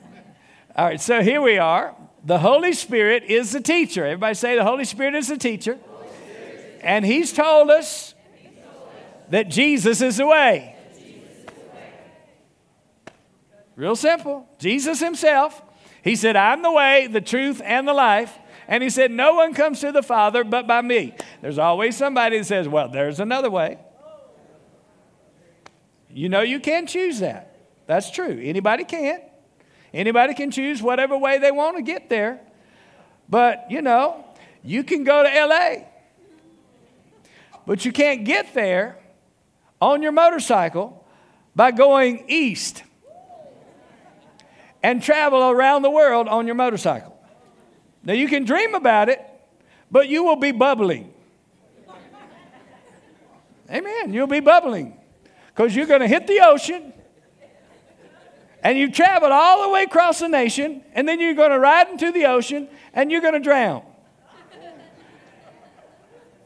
All 0.76 0.86
right, 0.86 1.00
so 1.00 1.20
here 1.22 1.42
we 1.42 1.58
are. 1.58 1.94
The 2.24 2.38
Holy 2.38 2.72
Spirit 2.72 3.24
is 3.24 3.52
the 3.52 3.60
teacher. 3.60 4.04
Everybody 4.04 4.34
say 4.34 4.56
the 4.56 4.64
Holy 4.64 4.84
Spirit 4.84 5.14
is 5.14 5.28
the 5.28 5.38
teacher. 5.38 5.78
And 6.82 7.04
He's 7.04 7.32
told 7.32 7.70
us 7.70 8.14
that 9.30 9.48
Jesus 9.48 10.00
is 10.00 10.18
the 10.18 10.26
way. 10.26 10.76
Real 13.76 13.96
simple. 13.96 14.46
Jesus 14.58 15.00
Himself. 15.00 15.62
He 16.02 16.16
said, 16.16 16.36
I'm 16.36 16.62
the 16.62 16.72
way, 16.72 17.06
the 17.06 17.20
truth, 17.20 17.62
and 17.64 17.86
the 17.86 17.94
life. 17.94 18.36
And 18.68 18.82
He 18.82 18.90
said, 18.90 19.10
No 19.10 19.34
one 19.34 19.54
comes 19.54 19.80
to 19.80 19.92
the 19.92 20.02
Father 20.02 20.44
but 20.44 20.66
by 20.66 20.82
me. 20.82 21.14
There's 21.40 21.58
always 21.58 21.96
somebody 21.96 22.38
that 22.38 22.44
says, 22.44 22.68
Well, 22.68 22.88
there's 22.88 23.20
another 23.20 23.50
way. 23.50 23.78
You 26.10 26.28
know, 26.28 26.42
you 26.42 26.60
can 26.60 26.86
choose 26.86 27.20
that. 27.20 27.56
That's 27.86 28.10
true. 28.10 28.40
Anybody 28.42 28.84
can. 28.84 29.20
Anybody 29.92 30.35
can 30.35 30.50
choose 30.50 30.82
whatever 30.82 31.16
way 31.16 31.38
they 31.38 31.50
want 31.50 31.76
to 31.76 31.82
get 31.82 32.09
there. 32.09 32.40
But, 33.28 33.66
you 33.70 33.82
know, 33.82 34.25
you 34.62 34.85
can 34.85 35.04
go 35.04 35.23
to 35.23 35.47
LA, 35.47 35.85
but 37.66 37.85
you 37.85 37.92
can't 37.92 38.25
get 38.25 38.54
there 38.54 38.99
on 39.80 40.02
your 40.02 40.12
motorcycle 40.12 41.06
by 41.54 41.70
going 41.70 42.25
east 42.28 42.82
and 44.82 45.02
travel 45.02 45.50
around 45.50 45.82
the 45.82 45.90
world 45.90 46.28
on 46.28 46.47
your 46.47 46.54
motorcycle. 46.54 47.16
Now, 48.02 48.14
you 48.14 48.28
can 48.28 48.44
dream 48.44 48.75
about 48.75 49.09
it, 49.09 49.20
but 49.90 50.09
you 50.09 50.25
will 50.25 50.37
be 50.37 50.52
bubbling. 50.52 51.12
Amen. 53.70 54.12
You'll 54.12 54.26
be 54.26 54.40
bubbling 54.40 54.99
because 55.49 55.76
you're 55.76 55.87
going 55.87 56.00
to 56.00 56.09
hit 56.09 56.26
the 56.26 56.40
ocean 56.44 56.92
and 58.62 58.76
you've 58.78 58.92
traveled 58.92 59.32
all 59.32 59.62
the 59.62 59.68
way 59.70 59.82
across 59.84 60.20
the 60.20 60.28
nation, 60.28 60.82
and 60.92 61.08
then 61.08 61.20
you're 61.20 61.34
going 61.34 61.50
to 61.50 61.58
ride 61.58 61.88
into 61.88 62.12
the 62.12 62.26
ocean 62.26 62.68
and 62.92 63.10
you're 63.10 63.20
going 63.20 63.34
to 63.34 63.40
drown. 63.40 63.82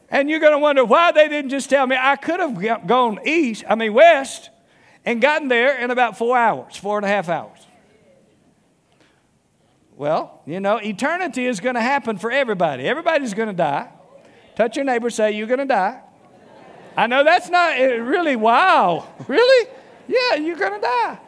and 0.09 0.29
you're 0.29 0.39
going 0.39 0.53
to 0.53 0.59
wonder 0.59 0.85
why 0.85 1.11
they 1.11 1.27
didn't 1.27 1.49
just 1.49 1.69
tell 1.69 1.85
me 1.85 1.97
I 1.99 2.15
could 2.15 2.39
have 2.39 2.87
gone 2.87 3.19
east, 3.25 3.63
I 3.67 3.75
mean 3.75 3.93
west, 3.93 4.49
and 5.03 5.21
gotten 5.21 5.49
there 5.49 5.77
in 5.77 5.91
about 5.91 6.17
four 6.17 6.37
hours, 6.37 6.77
four 6.77 6.97
and 6.97 7.05
a 7.05 7.09
half 7.09 7.27
hours. 7.27 7.59
Well, 9.97 10.41
you 10.45 10.59
know, 10.59 10.77
eternity 10.77 11.45
is 11.45 11.59
going 11.59 11.75
to 11.75 11.81
happen 11.81 12.17
for 12.17 12.31
everybody. 12.31 12.83
Everybody's 12.83 13.33
going 13.33 13.47
to 13.47 13.55
die. 13.55 13.89
Touch 14.55 14.75
your 14.75 14.85
neighbor, 14.85 15.09
say, 15.09 15.31
You're 15.31 15.47
going 15.47 15.59
to 15.59 15.65
die. 15.65 16.01
I 16.97 17.07
know 17.07 17.23
that's 17.23 17.49
not 17.49 17.73
eh, 17.73 17.95
really 17.95 18.35
wow. 18.35 19.07
Really? 19.27 19.69
Yeah, 20.07 20.35
you're 20.35 20.57
going 20.57 20.79
to 20.79 20.85
die. 20.85 21.19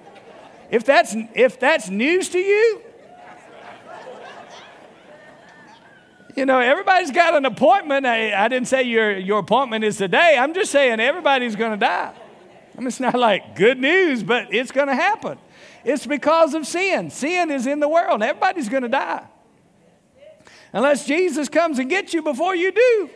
If 0.69 0.83
that's, 0.83 1.15
if 1.33 1.59
that's 1.59 1.89
news 1.89 2.29
to 2.29 2.39
you, 2.39 2.81
you 6.35 6.45
know, 6.45 6.59
everybody's 6.59 7.11
got 7.11 7.35
an 7.35 7.45
appointment. 7.45 8.05
I, 8.05 8.45
I, 8.45 8.47
didn't 8.47 8.67
say 8.67 8.83
your, 8.83 9.17
your 9.17 9.39
appointment 9.39 9.83
is 9.83 9.97
today. 9.97 10.37
I'm 10.39 10.53
just 10.53 10.71
saying 10.71 10.99
everybody's 10.99 11.55
going 11.55 11.71
to 11.71 11.77
die. 11.77 12.13
I 12.75 12.79
mean, 12.79 12.87
it's 12.87 12.99
not 12.99 13.15
like 13.15 13.55
good 13.55 13.79
news, 13.79 14.21
but 14.21 14.53
it's 14.53 14.71
going 14.71 14.87
to 14.87 14.95
happen. 14.95 15.39
It's 15.83 16.05
because 16.05 16.53
of 16.53 16.67
sin. 16.67 17.09
Sin 17.09 17.49
is 17.49 17.65
in 17.65 17.79
the 17.79 17.89
world. 17.89 18.21
Everybody's 18.21 18.69
going 18.69 18.83
to 18.83 18.89
die. 18.89 19.25
Unless 20.73 21.07
Jesus 21.07 21.49
comes 21.49 21.79
and 21.79 21.89
gets 21.89 22.13
you 22.13 22.21
before 22.21 22.55
you 22.55 22.71
do. 22.71 23.09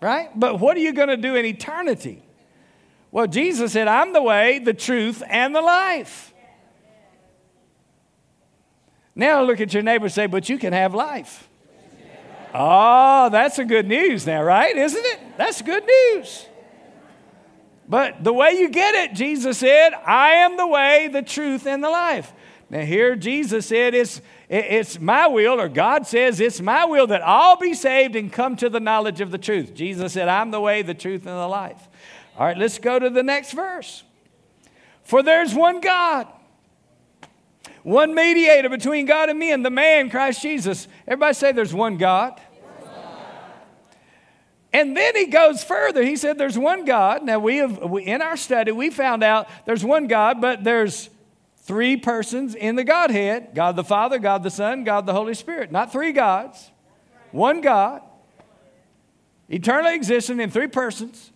Right? 0.00 0.30
But 0.34 0.60
what 0.60 0.78
are 0.78 0.80
you 0.80 0.92
going 0.92 1.08
to 1.08 1.16
do 1.18 1.34
in 1.34 1.44
eternity? 1.44 2.22
Well, 3.16 3.26
Jesus 3.26 3.72
said, 3.72 3.88
I'm 3.88 4.12
the 4.12 4.22
way, 4.22 4.58
the 4.58 4.74
truth, 4.74 5.22
and 5.26 5.54
the 5.54 5.62
life. 5.62 6.34
Now 9.14 9.42
look 9.42 9.58
at 9.58 9.72
your 9.72 9.82
neighbor 9.82 10.04
and 10.04 10.12
say, 10.12 10.26
But 10.26 10.50
you 10.50 10.58
can 10.58 10.74
have 10.74 10.94
life. 10.94 11.48
Oh, 12.52 13.30
that's 13.30 13.58
a 13.58 13.64
good 13.64 13.88
news 13.88 14.26
now, 14.26 14.42
right? 14.42 14.76
Isn't 14.76 15.02
it? 15.02 15.18
That's 15.38 15.62
good 15.62 15.86
news. 15.86 16.44
But 17.88 18.22
the 18.22 18.34
way 18.34 18.50
you 18.50 18.68
get 18.68 18.94
it, 18.94 19.14
Jesus 19.14 19.56
said, 19.56 19.94
I 19.94 20.32
am 20.32 20.58
the 20.58 20.66
way, 20.66 21.08
the 21.10 21.22
truth, 21.22 21.66
and 21.66 21.82
the 21.82 21.88
life. 21.88 22.34
Now, 22.68 22.80
here 22.80 23.16
Jesus 23.16 23.64
said, 23.64 23.94
it's, 23.94 24.20
it's 24.50 25.00
my 25.00 25.26
will, 25.26 25.58
or 25.58 25.70
God 25.70 26.06
says, 26.06 26.38
it's 26.38 26.60
my 26.60 26.84
will 26.84 27.06
that 27.06 27.22
all 27.22 27.56
be 27.56 27.72
saved 27.72 28.14
and 28.14 28.30
come 28.30 28.56
to 28.56 28.68
the 28.68 28.80
knowledge 28.80 29.22
of 29.22 29.30
the 29.30 29.38
truth. 29.38 29.72
Jesus 29.72 30.12
said, 30.12 30.28
I'm 30.28 30.50
the 30.50 30.60
way, 30.60 30.82
the 30.82 30.92
truth, 30.92 31.26
and 31.26 31.36
the 31.36 31.46
life. 31.46 31.88
All 32.38 32.46
right, 32.46 32.56
let's 32.56 32.78
go 32.78 32.98
to 32.98 33.08
the 33.08 33.22
next 33.22 33.52
verse. 33.52 34.02
For 35.04 35.22
there's 35.22 35.54
one 35.54 35.80
God, 35.80 36.26
one 37.82 38.14
mediator 38.14 38.68
between 38.68 39.06
God 39.06 39.30
and 39.30 39.38
men, 39.38 39.62
the 39.62 39.70
man, 39.70 40.10
Christ 40.10 40.42
Jesus. 40.42 40.88
Everybody 41.06 41.34
say 41.34 41.52
there's 41.52 41.72
one 41.72 41.96
God. 41.96 42.40
And 44.72 44.94
then 44.94 45.16
he 45.16 45.26
goes 45.26 45.64
further. 45.64 46.02
He 46.02 46.16
said, 46.16 46.36
There's 46.36 46.58
one 46.58 46.84
God. 46.84 47.22
Now, 47.22 47.38
we 47.38 47.56
have, 47.58 47.78
we, 47.78 48.02
in 48.02 48.20
our 48.20 48.36
study, 48.36 48.72
we 48.72 48.90
found 48.90 49.24
out 49.24 49.48
there's 49.64 49.82
one 49.82 50.06
God, 50.06 50.42
but 50.42 50.64
there's 50.64 51.08
three 51.56 51.96
persons 51.96 52.54
in 52.54 52.76
the 52.76 52.84
Godhead 52.84 53.54
God 53.54 53.74
the 53.74 53.84
Father, 53.84 54.18
God 54.18 54.42
the 54.42 54.50
Son, 54.50 54.84
God 54.84 55.06
the 55.06 55.14
Holy 55.14 55.32
Spirit. 55.32 55.72
Not 55.72 55.92
three 55.92 56.12
gods, 56.12 56.70
one 57.30 57.62
God, 57.62 58.02
eternally 59.48 59.94
existing 59.94 60.40
in 60.40 60.50
three 60.50 60.68
persons. 60.68 61.32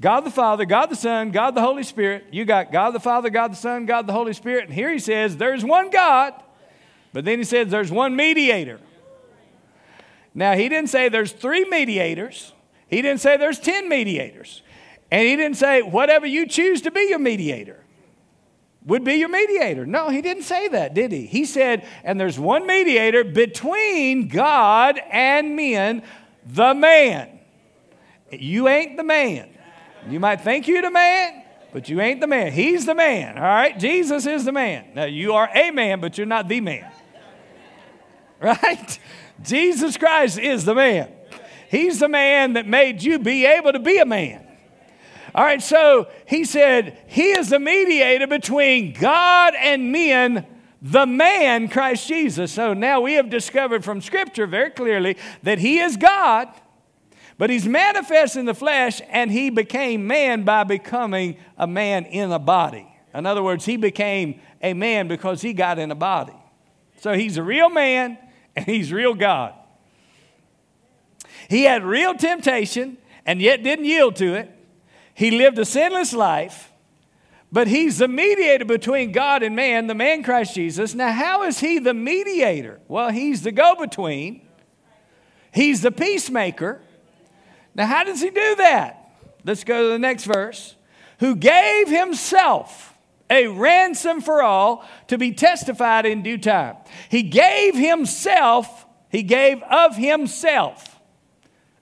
God 0.00 0.20
the 0.20 0.30
Father, 0.30 0.64
God 0.64 0.86
the 0.86 0.96
Son, 0.96 1.30
God 1.30 1.54
the 1.54 1.60
Holy 1.60 1.82
Spirit. 1.82 2.26
You 2.32 2.46
got 2.46 2.72
God 2.72 2.92
the 2.92 3.00
Father, 3.00 3.28
God 3.28 3.52
the 3.52 3.56
Son, 3.56 3.84
God 3.84 4.06
the 4.06 4.12
Holy 4.12 4.32
Spirit. 4.32 4.64
And 4.64 4.72
here 4.72 4.90
he 4.90 4.98
says, 4.98 5.36
there's 5.36 5.64
one 5.64 5.90
God, 5.90 6.32
but 7.12 7.24
then 7.24 7.38
he 7.38 7.44
says 7.44 7.68
there's 7.68 7.92
one 7.92 8.16
mediator. 8.16 8.80
Now, 10.34 10.54
he 10.54 10.68
didn't 10.68 10.90
say 10.90 11.08
there's 11.08 11.32
three 11.32 11.64
mediators, 11.64 12.52
he 12.88 13.02
didn't 13.02 13.20
say 13.20 13.36
there's 13.36 13.58
10 13.58 13.88
mediators. 13.88 14.62
And 15.12 15.26
he 15.26 15.34
didn't 15.36 15.56
say 15.56 15.82
whatever 15.82 16.24
you 16.24 16.46
choose 16.46 16.82
to 16.82 16.90
be 16.92 17.06
your 17.08 17.18
mediator 17.18 17.84
would 18.86 19.04
be 19.04 19.14
your 19.14 19.28
mediator. 19.28 19.84
No, 19.84 20.08
he 20.08 20.22
didn't 20.22 20.44
say 20.44 20.68
that, 20.68 20.94
did 20.94 21.12
he? 21.12 21.26
He 21.26 21.44
said, 21.44 21.86
and 22.04 22.18
there's 22.18 22.38
one 22.38 22.66
mediator 22.66 23.24
between 23.24 24.28
God 24.28 25.00
and 25.10 25.56
men, 25.56 26.02
the 26.46 26.74
man. 26.74 27.40
You 28.30 28.68
ain't 28.68 28.96
the 28.96 29.04
man. 29.04 29.50
You 30.08 30.20
might 30.20 30.40
think 30.40 30.66
you're 30.66 30.82
the 30.82 30.90
man, 30.90 31.42
but 31.72 31.88
you 31.88 32.00
ain't 32.00 32.20
the 32.20 32.26
man. 32.26 32.52
He's 32.52 32.86
the 32.86 32.94
man, 32.94 33.36
all 33.36 33.44
right? 33.44 33.78
Jesus 33.78 34.26
is 34.26 34.44
the 34.44 34.52
man. 34.52 34.86
Now, 34.94 35.04
you 35.04 35.34
are 35.34 35.48
a 35.54 35.70
man, 35.70 36.00
but 36.00 36.16
you're 36.16 36.26
not 36.26 36.48
the 36.48 36.60
man, 36.60 36.90
right? 38.40 38.98
Jesus 39.42 39.96
Christ 39.96 40.38
is 40.38 40.64
the 40.64 40.74
man. 40.74 41.10
He's 41.70 42.00
the 42.00 42.08
man 42.08 42.54
that 42.54 42.66
made 42.66 43.02
you 43.02 43.18
be 43.18 43.46
able 43.46 43.72
to 43.72 43.78
be 43.78 43.98
a 43.98 44.06
man. 44.06 44.46
All 45.34 45.44
right, 45.44 45.62
so 45.62 46.08
he 46.26 46.44
said, 46.44 46.98
He 47.06 47.30
is 47.30 47.50
the 47.50 47.60
mediator 47.60 48.26
between 48.26 48.92
God 48.92 49.54
and 49.56 49.92
men, 49.92 50.46
the 50.82 51.06
man, 51.06 51.68
Christ 51.68 52.08
Jesus. 52.08 52.50
So 52.52 52.74
now 52.74 53.00
we 53.00 53.14
have 53.14 53.30
discovered 53.30 53.84
from 53.84 54.00
Scripture 54.00 54.46
very 54.46 54.70
clearly 54.70 55.16
that 55.44 55.60
He 55.60 55.78
is 55.78 55.96
God, 55.96 56.48
but 57.40 57.48
He's 57.48 57.64
manifest 57.64 58.36
in 58.36 58.44
the 58.44 58.52
flesh, 58.52 59.00
and 59.08 59.32
He 59.32 59.48
became 59.48 60.06
man 60.06 60.42
by 60.42 60.62
becoming 60.62 61.38
a 61.56 61.66
man 61.66 62.04
in 62.04 62.30
a 62.30 62.38
body. 62.38 62.86
In 63.14 63.24
other 63.24 63.42
words, 63.42 63.64
He 63.64 63.78
became 63.78 64.42
a 64.60 64.74
man 64.74 65.08
because 65.08 65.40
He 65.40 65.54
got 65.54 65.78
in 65.78 65.90
a 65.90 65.94
body. 65.94 66.36
So 66.98 67.14
He's 67.14 67.38
a 67.38 67.42
real 67.42 67.70
man, 67.70 68.18
and 68.54 68.66
He's 68.66 68.92
real 68.92 69.14
God. 69.14 69.54
He 71.48 71.62
had 71.62 71.82
real 71.82 72.12
temptation 72.12 72.98
and 73.24 73.40
yet 73.40 73.62
didn't 73.62 73.86
yield 73.86 74.16
to 74.16 74.34
it. 74.34 74.50
He 75.14 75.30
lived 75.30 75.58
a 75.58 75.64
sinless 75.64 76.12
life, 76.12 76.70
but 77.50 77.68
he's 77.68 77.96
the 77.96 78.08
mediator 78.08 78.66
between 78.66 79.12
God 79.12 79.42
and 79.42 79.56
man, 79.56 79.86
the 79.86 79.94
man 79.94 80.22
Christ 80.22 80.54
Jesus. 80.54 80.94
Now, 80.94 81.10
how 81.10 81.44
is 81.44 81.60
he 81.60 81.78
the 81.78 81.94
mediator? 81.94 82.80
Well, 82.86 83.10
he's 83.10 83.42
the 83.42 83.50
go 83.50 83.76
between, 83.76 84.46
he's 85.52 85.80
the 85.80 85.90
peacemaker. 85.90 86.82
Now, 87.80 87.86
how 87.86 88.04
does 88.04 88.20
he 88.20 88.28
do 88.28 88.56
that? 88.56 89.10
Let's 89.42 89.64
go 89.64 89.84
to 89.84 89.88
the 89.88 89.98
next 89.98 90.24
verse. 90.24 90.76
Who 91.20 91.34
gave 91.34 91.88
himself 91.88 92.92
a 93.30 93.46
ransom 93.46 94.20
for 94.20 94.42
all 94.42 94.84
to 95.06 95.16
be 95.16 95.32
testified 95.32 96.04
in 96.04 96.22
due 96.22 96.36
time. 96.36 96.76
He 97.08 97.22
gave 97.22 97.74
himself, 97.74 98.84
he 99.08 99.22
gave 99.22 99.62
of 99.62 99.96
himself 99.96 101.00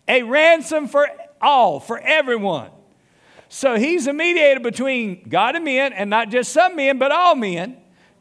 a 0.07 0.23
ransom 0.23 0.87
for 0.87 1.09
all, 1.43 1.81
for 1.81 1.99
everyone. 1.99 2.71
So 3.49 3.75
he's 3.75 4.07
a 4.07 4.12
mediator 4.12 4.61
between 4.61 5.28
God 5.28 5.57
and 5.57 5.64
men, 5.64 5.93
and 5.93 6.09
not 6.09 6.31
just 6.31 6.52
some 6.52 6.76
men, 6.76 6.99
but 6.99 7.11
all 7.11 7.35
men, 7.35 7.76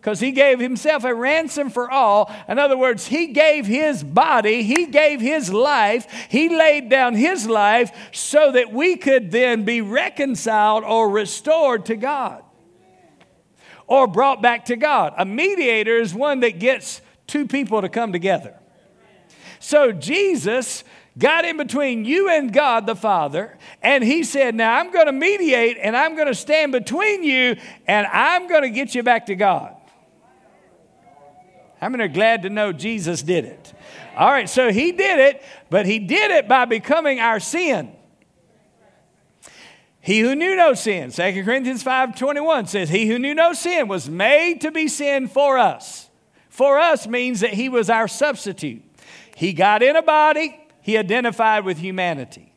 because 0.08 0.22
he 0.22 0.32
gave 0.32 0.58
himself 0.58 1.04
a 1.04 1.14
ransom 1.14 1.70
for 1.70 1.92
all. 1.92 2.34
In 2.48 2.58
other 2.58 2.78
words, 2.78 3.08
he 3.08 3.28
gave 3.28 3.66
his 3.66 4.06
body, 4.06 4.64
he 4.64 4.86
gave 4.86 5.20
his 5.20 5.52
life, 5.52 6.08
he 6.30 6.48
laid 6.48 6.88
down 6.88 7.14
his 7.14 7.46
life 7.46 7.92
so 8.14 8.54
that 8.54 8.72
we 8.72 8.96
could 8.96 9.32
then 9.32 9.66
be 9.66 9.82
reconciled 9.82 10.86
or 10.86 11.10
restored 11.10 11.88
to 11.88 11.98
God 11.98 12.42
or 13.86 14.08
brought 14.08 14.42
back 14.42 14.64
to 14.68 14.78
God. 14.78 15.14
A 15.18 15.26
mediator 15.26 15.98
is 15.98 16.14
one 16.14 16.40
that 16.40 16.58
gets 16.58 17.02
two 17.28 17.46
people 17.46 17.82
to 17.82 17.90
come 17.90 18.14
together. 18.14 18.58
So 19.60 19.92
Jesus 19.92 20.86
got 21.18 21.44
in 21.44 21.58
between 21.58 22.06
you 22.06 22.30
and 22.30 22.54
God 22.54 22.86
the 22.86 22.96
Father, 22.96 23.58
and 23.82 24.06
He 24.06 24.24
said, 24.24 24.56
Now 24.56 24.80
I'm 24.80 24.90
going 24.90 25.08
to 25.08 25.12
mediate 25.12 25.78
and 25.82 25.98
I'm 25.98 26.16
going 26.16 26.28
to 26.28 26.34
stand 26.34 26.72
between 26.72 27.26
you 27.26 27.58
and 27.88 28.08
I'm 28.08 28.48
going 28.48 28.62
to 28.62 28.70
get 28.70 28.96
you 28.96 29.04
back 29.04 29.26
to 29.26 29.36
God. 29.36 29.77
How 31.80 31.90
many 31.90 32.04
are 32.04 32.08
glad 32.08 32.44
to 32.44 32.50
know 32.50 32.74
Jesus 32.74 33.22
did 33.22 33.46
it? 33.46 33.74
All 34.16 34.32
right, 34.32 34.50
so 34.50 34.72
He 34.72 34.92
did 34.92 35.20
it, 35.20 35.44
but 35.70 35.86
He 35.86 36.00
did 36.00 36.32
it 36.32 36.48
by 36.48 36.66
becoming 36.66 37.20
our 37.20 37.40
sin. 37.40 37.92
He 40.00 40.22
who 40.22 40.36
knew 40.36 40.56
no 40.56 40.74
sin, 40.74 41.12
2 41.12 41.44
Corinthians 41.44 41.84
5 41.84 42.18
21 42.18 42.68
says, 42.68 42.90
He 42.90 43.08
who 43.08 43.20
knew 43.20 43.36
no 43.36 43.54
sin 43.54 43.88
was 43.88 44.10
made 44.10 44.62
to 44.62 44.72
be 44.72 44.88
sin 44.88 45.28
for 45.28 45.58
us. 45.58 46.10
For 46.50 46.80
us 46.80 47.08
means 47.08 47.42
that 47.42 47.54
He 47.54 47.70
was 47.70 47.90
our 47.90 48.08
substitute. 48.08 48.84
He 49.36 49.54
got 49.54 49.84
in 49.84 49.96
a 49.96 50.02
body, 50.02 50.60
he 50.82 50.98
identified 50.98 51.66
with 51.66 51.78
humanity. 51.78 52.54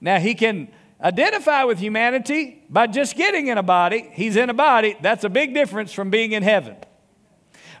Now, 0.00 0.18
he 0.18 0.34
can 0.34 0.68
identify 1.00 1.64
with 1.64 1.78
humanity 1.78 2.64
by 2.68 2.88
just 2.88 3.16
getting 3.16 3.46
in 3.46 3.56
a 3.58 3.62
body. 3.62 4.10
He's 4.12 4.34
in 4.34 4.50
a 4.50 4.54
body. 4.54 4.96
That's 5.00 5.22
a 5.22 5.28
big 5.28 5.54
difference 5.54 5.92
from 5.92 6.10
being 6.10 6.32
in 6.32 6.42
heaven. 6.42 6.76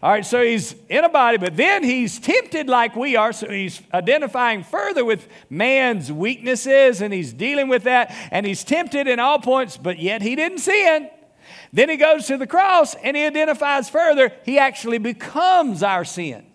All 0.02 0.10
right, 0.10 0.24
so 0.24 0.42
he's 0.42 0.74
in 0.88 1.04
a 1.04 1.10
body, 1.10 1.36
but 1.36 1.56
then 1.58 1.84
he's 1.84 2.18
tempted 2.18 2.68
like 2.68 2.96
we 2.96 3.16
are. 3.16 3.34
So 3.34 3.50
he's 3.50 3.82
identifying 3.92 4.64
further 4.64 5.04
with 5.04 5.28
man's 5.50 6.10
weaknesses 6.10 7.02
and 7.02 7.12
he's 7.12 7.34
dealing 7.34 7.68
with 7.68 7.82
that. 7.82 8.14
And 8.30 8.46
he's 8.46 8.64
tempted 8.64 9.06
in 9.06 9.20
all 9.20 9.38
points, 9.38 9.76
but 9.76 9.98
yet 9.98 10.22
he 10.22 10.36
didn't 10.36 10.60
sin. 10.60 11.10
Then 11.72 11.90
he 11.90 11.98
goes 11.98 12.26
to 12.28 12.38
the 12.38 12.46
cross 12.46 12.94
and 12.94 13.14
he 13.14 13.26
identifies 13.26 13.90
further. 13.90 14.32
He 14.46 14.58
actually 14.58 14.98
becomes 14.98 15.82
our 15.82 16.06
sin. 16.06 16.46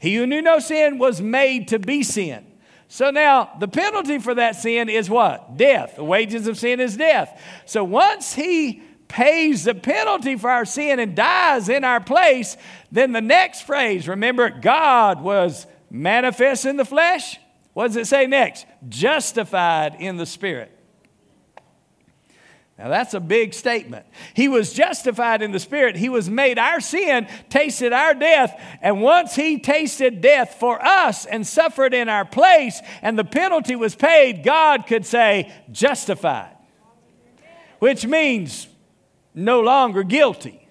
He 0.00 0.16
who 0.16 0.26
knew 0.26 0.40
no 0.40 0.58
sin 0.58 0.96
was 0.96 1.20
made 1.20 1.68
to 1.68 1.78
be 1.78 2.02
sin. 2.02 2.46
So 2.88 3.10
now 3.10 3.50
the 3.60 3.68
penalty 3.68 4.18
for 4.18 4.34
that 4.34 4.56
sin 4.56 4.88
is 4.88 5.10
what? 5.10 5.58
Death. 5.58 5.96
The 5.96 6.04
wages 6.04 6.48
of 6.48 6.58
sin 6.58 6.80
is 6.80 6.96
death. 6.96 7.40
So 7.66 7.84
once 7.84 8.32
he 8.32 8.82
pays 9.10 9.64
the 9.64 9.74
penalty 9.74 10.36
for 10.36 10.48
our 10.48 10.64
sin 10.64 10.98
and 10.98 11.14
dies 11.14 11.68
in 11.68 11.84
our 11.84 12.00
place, 12.00 12.56
then 12.90 13.12
the 13.12 13.20
next 13.20 13.62
phrase, 13.62 14.08
remember, 14.08 14.48
God 14.48 15.20
was 15.20 15.66
manifest 15.90 16.64
in 16.64 16.76
the 16.76 16.84
flesh. 16.84 17.38
What 17.74 17.88
does 17.88 17.96
it 17.96 18.06
say 18.06 18.26
next? 18.26 18.66
Justified 18.88 19.96
in 19.98 20.16
the 20.16 20.26
spirit. 20.26 20.76
Now, 22.78 22.88
that's 22.88 23.12
a 23.12 23.20
big 23.20 23.52
statement. 23.52 24.06
He 24.32 24.48
was 24.48 24.72
justified 24.72 25.42
in 25.42 25.52
the 25.52 25.58
Spirit. 25.58 25.96
He 25.96 26.08
was 26.08 26.30
made 26.30 26.58
our 26.58 26.80
sin, 26.80 27.28
tasted 27.50 27.92
our 27.92 28.14
death. 28.14 28.58
And 28.80 29.02
once 29.02 29.34
He 29.34 29.60
tasted 29.60 30.22
death 30.22 30.56
for 30.58 30.82
us 30.82 31.26
and 31.26 31.46
suffered 31.46 31.92
in 31.92 32.08
our 32.08 32.24
place, 32.24 32.80
and 33.02 33.18
the 33.18 33.24
penalty 33.24 33.76
was 33.76 33.94
paid, 33.94 34.42
God 34.42 34.86
could 34.86 35.04
say, 35.04 35.52
justified, 35.70 36.56
which 37.80 38.06
means 38.06 38.66
no 39.34 39.60
longer 39.60 40.02
guilty, 40.02 40.68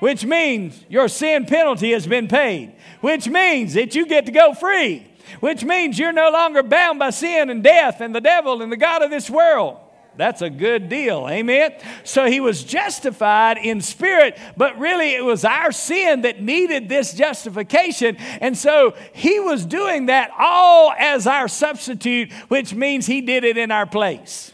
which 0.00 0.24
means 0.24 0.84
your 0.88 1.08
sin 1.08 1.46
penalty 1.46 1.92
has 1.92 2.06
been 2.06 2.28
paid, 2.28 2.74
which 3.00 3.28
means 3.28 3.74
that 3.74 3.94
you 3.94 4.06
get 4.06 4.26
to 4.26 4.32
go 4.32 4.54
free, 4.54 5.06
which 5.40 5.64
means 5.64 5.98
you're 5.98 6.12
no 6.12 6.30
longer 6.30 6.62
bound 6.62 6.98
by 6.98 7.10
sin 7.10 7.50
and 7.50 7.62
death 7.62 8.00
and 8.00 8.14
the 8.14 8.20
devil 8.20 8.62
and 8.62 8.70
the 8.70 8.76
God 8.76 9.02
of 9.02 9.10
this 9.10 9.30
world. 9.30 9.78
That's 10.16 10.40
a 10.40 10.48
good 10.48 10.88
deal. 10.88 11.28
Amen. 11.28 11.74
So 12.04 12.26
he 12.26 12.40
was 12.40 12.64
justified 12.64 13.58
in 13.58 13.80
spirit, 13.82 14.38
but 14.56 14.78
really 14.78 15.14
it 15.14 15.24
was 15.24 15.44
our 15.44 15.72
sin 15.72 16.22
that 16.22 16.42
needed 16.42 16.88
this 16.88 17.12
justification. 17.12 18.16
And 18.40 18.56
so 18.56 18.94
he 19.12 19.40
was 19.40 19.66
doing 19.66 20.06
that 20.06 20.30
all 20.38 20.92
as 20.98 21.26
our 21.26 21.48
substitute, 21.48 22.32
which 22.48 22.74
means 22.74 23.06
he 23.06 23.20
did 23.20 23.44
it 23.44 23.58
in 23.58 23.70
our 23.70 23.86
place. 23.86 24.52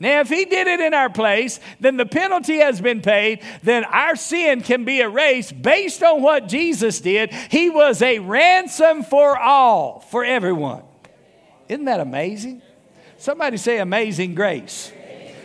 Now, 0.00 0.20
if 0.20 0.28
he 0.28 0.44
did 0.44 0.68
it 0.68 0.78
in 0.78 0.94
our 0.94 1.10
place, 1.10 1.58
then 1.80 1.96
the 1.96 2.06
penalty 2.06 2.58
has 2.58 2.80
been 2.80 3.02
paid, 3.02 3.42
then 3.62 3.84
our 3.84 4.14
sin 4.14 4.60
can 4.60 4.84
be 4.84 5.00
erased 5.00 5.60
based 5.60 6.02
on 6.04 6.22
what 6.22 6.46
Jesus 6.46 7.00
did. 7.00 7.32
He 7.32 7.68
was 7.68 8.00
a 8.00 8.20
ransom 8.20 9.02
for 9.02 9.36
all, 9.36 10.00
for 10.00 10.24
everyone. 10.24 10.82
Isn't 11.68 11.86
that 11.86 12.00
amazing? 12.00 12.62
Somebody 13.16 13.56
say 13.56 13.78
amazing 13.78 14.36
grace. 14.36 14.92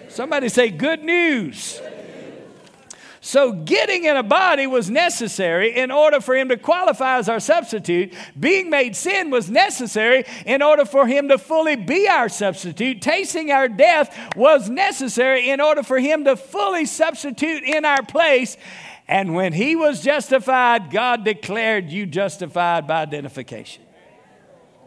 Somebody 0.09 0.49
say 0.49 0.69
good 0.69 1.03
news. 1.03 1.81
So, 3.25 3.53
getting 3.53 4.03
in 4.03 4.17
a 4.17 4.21
body 4.21 4.67
was 4.67 4.89
necessary 4.89 5.73
in 5.77 5.91
order 5.91 6.19
for 6.19 6.35
him 6.35 6.49
to 6.49 6.57
qualify 6.57 7.19
as 7.19 7.29
our 7.29 7.39
substitute. 7.39 8.13
Being 8.37 8.69
made 8.69 8.97
sin 8.97 9.29
was 9.29 9.49
necessary 9.49 10.25
in 10.45 10.61
order 10.61 10.83
for 10.83 11.07
him 11.07 11.29
to 11.29 11.37
fully 11.37 11.77
be 11.77 12.09
our 12.09 12.27
substitute. 12.27 13.01
Tasting 13.01 13.49
our 13.49 13.69
death 13.69 14.35
was 14.35 14.69
necessary 14.69 15.49
in 15.49 15.61
order 15.61 15.83
for 15.83 15.99
him 15.99 16.25
to 16.25 16.35
fully 16.35 16.85
substitute 16.85 17.63
in 17.63 17.85
our 17.85 18.03
place. 18.03 18.57
And 19.07 19.33
when 19.33 19.53
he 19.53 19.77
was 19.77 20.03
justified, 20.03 20.91
God 20.91 21.23
declared 21.23 21.89
you 21.89 22.05
justified 22.05 22.87
by 22.87 23.03
identification. 23.03 23.83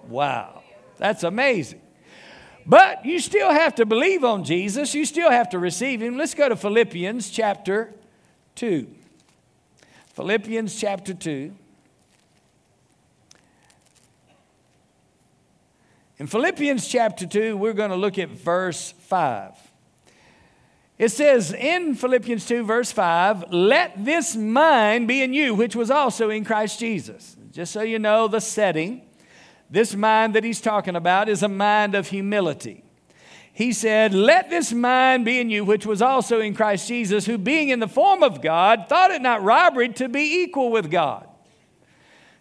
Wow, 0.09 0.63
that's 0.99 1.23
amazing. 1.23 1.81
But 2.67 3.07
you 3.07 3.19
still 3.19 3.51
have 3.51 3.77
to 3.77 3.87
believe 3.87 4.25
on 4.25 4.45
Jesus. 4.45 4.95
You 4.95 5.07
still 5.07 5.31
have 5.31 5.49
to 5.51 5.59
receive 5.59 6.03
Him. 6.03 6.19
Let's 6.19 6.35
go 6.35 6.51
to 6.51 6.57
Philippians 6.57 7.31
chapter 7.31 7.95
2. 8.57 8.89
Philippians 10.15 10.81
chapter 10.81 11.15
2. 11.15 11.55
In 16.19 16.27
Philippians 16.27 16.89
chapter 16.89 17.27
2, 17.27 17.57
we're 17.59 17.75
going 17.75 17.91
to 17.91 17.97
look 17.97 18.19
at 18.19 18.31
verse 18.31 18.93
5. 18.93 19.53
It 20.99 21.11
says 21.11 21.53
in 21.53 21.95
Philippians 21.95 22.47
2, 22.47 22.65
verse 22.65 22.91
5, 22.91 23.53
let 23.53 24.03
this 24.03 24.35
mind 24.35 25.07
be 25.07 25.23
in 25.23 25.35
you, 25.35 25.55
which 25.55 25.77
was 25.77 25.91
also 25.91 26.31
in 26.31 26.43
Christ 26.43 26.81
Jesus. 26.81 27.37
Just 27.53 27.73
so 27.73 27.83
you 27.83 27.99
know 27.99 28.29
the 28.29 28.41
setting. 28.41 29.03
This 29.69 29.95
mind 29.95 30.35
that 30.35 30.45
he's 30.45 30.63
talking 30.63 30.97
about 30.97 31.29
is 31.29 31.43
a 31.43 31.49
mind 31.49 31.95
of 31.95 32.09
humility. 32.09 32.86
He 33.57 33.73
said, 33.73 34.13
Let 34.13 34.51
this 34.51 34.71
mind 34.71 35.25
be 35.25 35.41
in 35.41 35.49
you, 35.49 35.65
which 35.65 35.87
was 35.87 36.03
also 36.03 36.41
in 36.41 36.55
Christ 36.55 36.89
Jesus, 36.89 37.25
who 37.25 37.39
being 37.39 37.71
in 37.71 37.81
the 37.81 37.89
form 37.89 38.23
of 38.23 38.43
God, 38.43 38.85
thought 38.87 39.11
it 39.11 39.23
not 39.23 39.43
robbery 39.43 39.89
to 39.95 40.11
be 40.11 40.43
equal 40.43 40.71
with 40.71 40.91
God. 40.91 41.27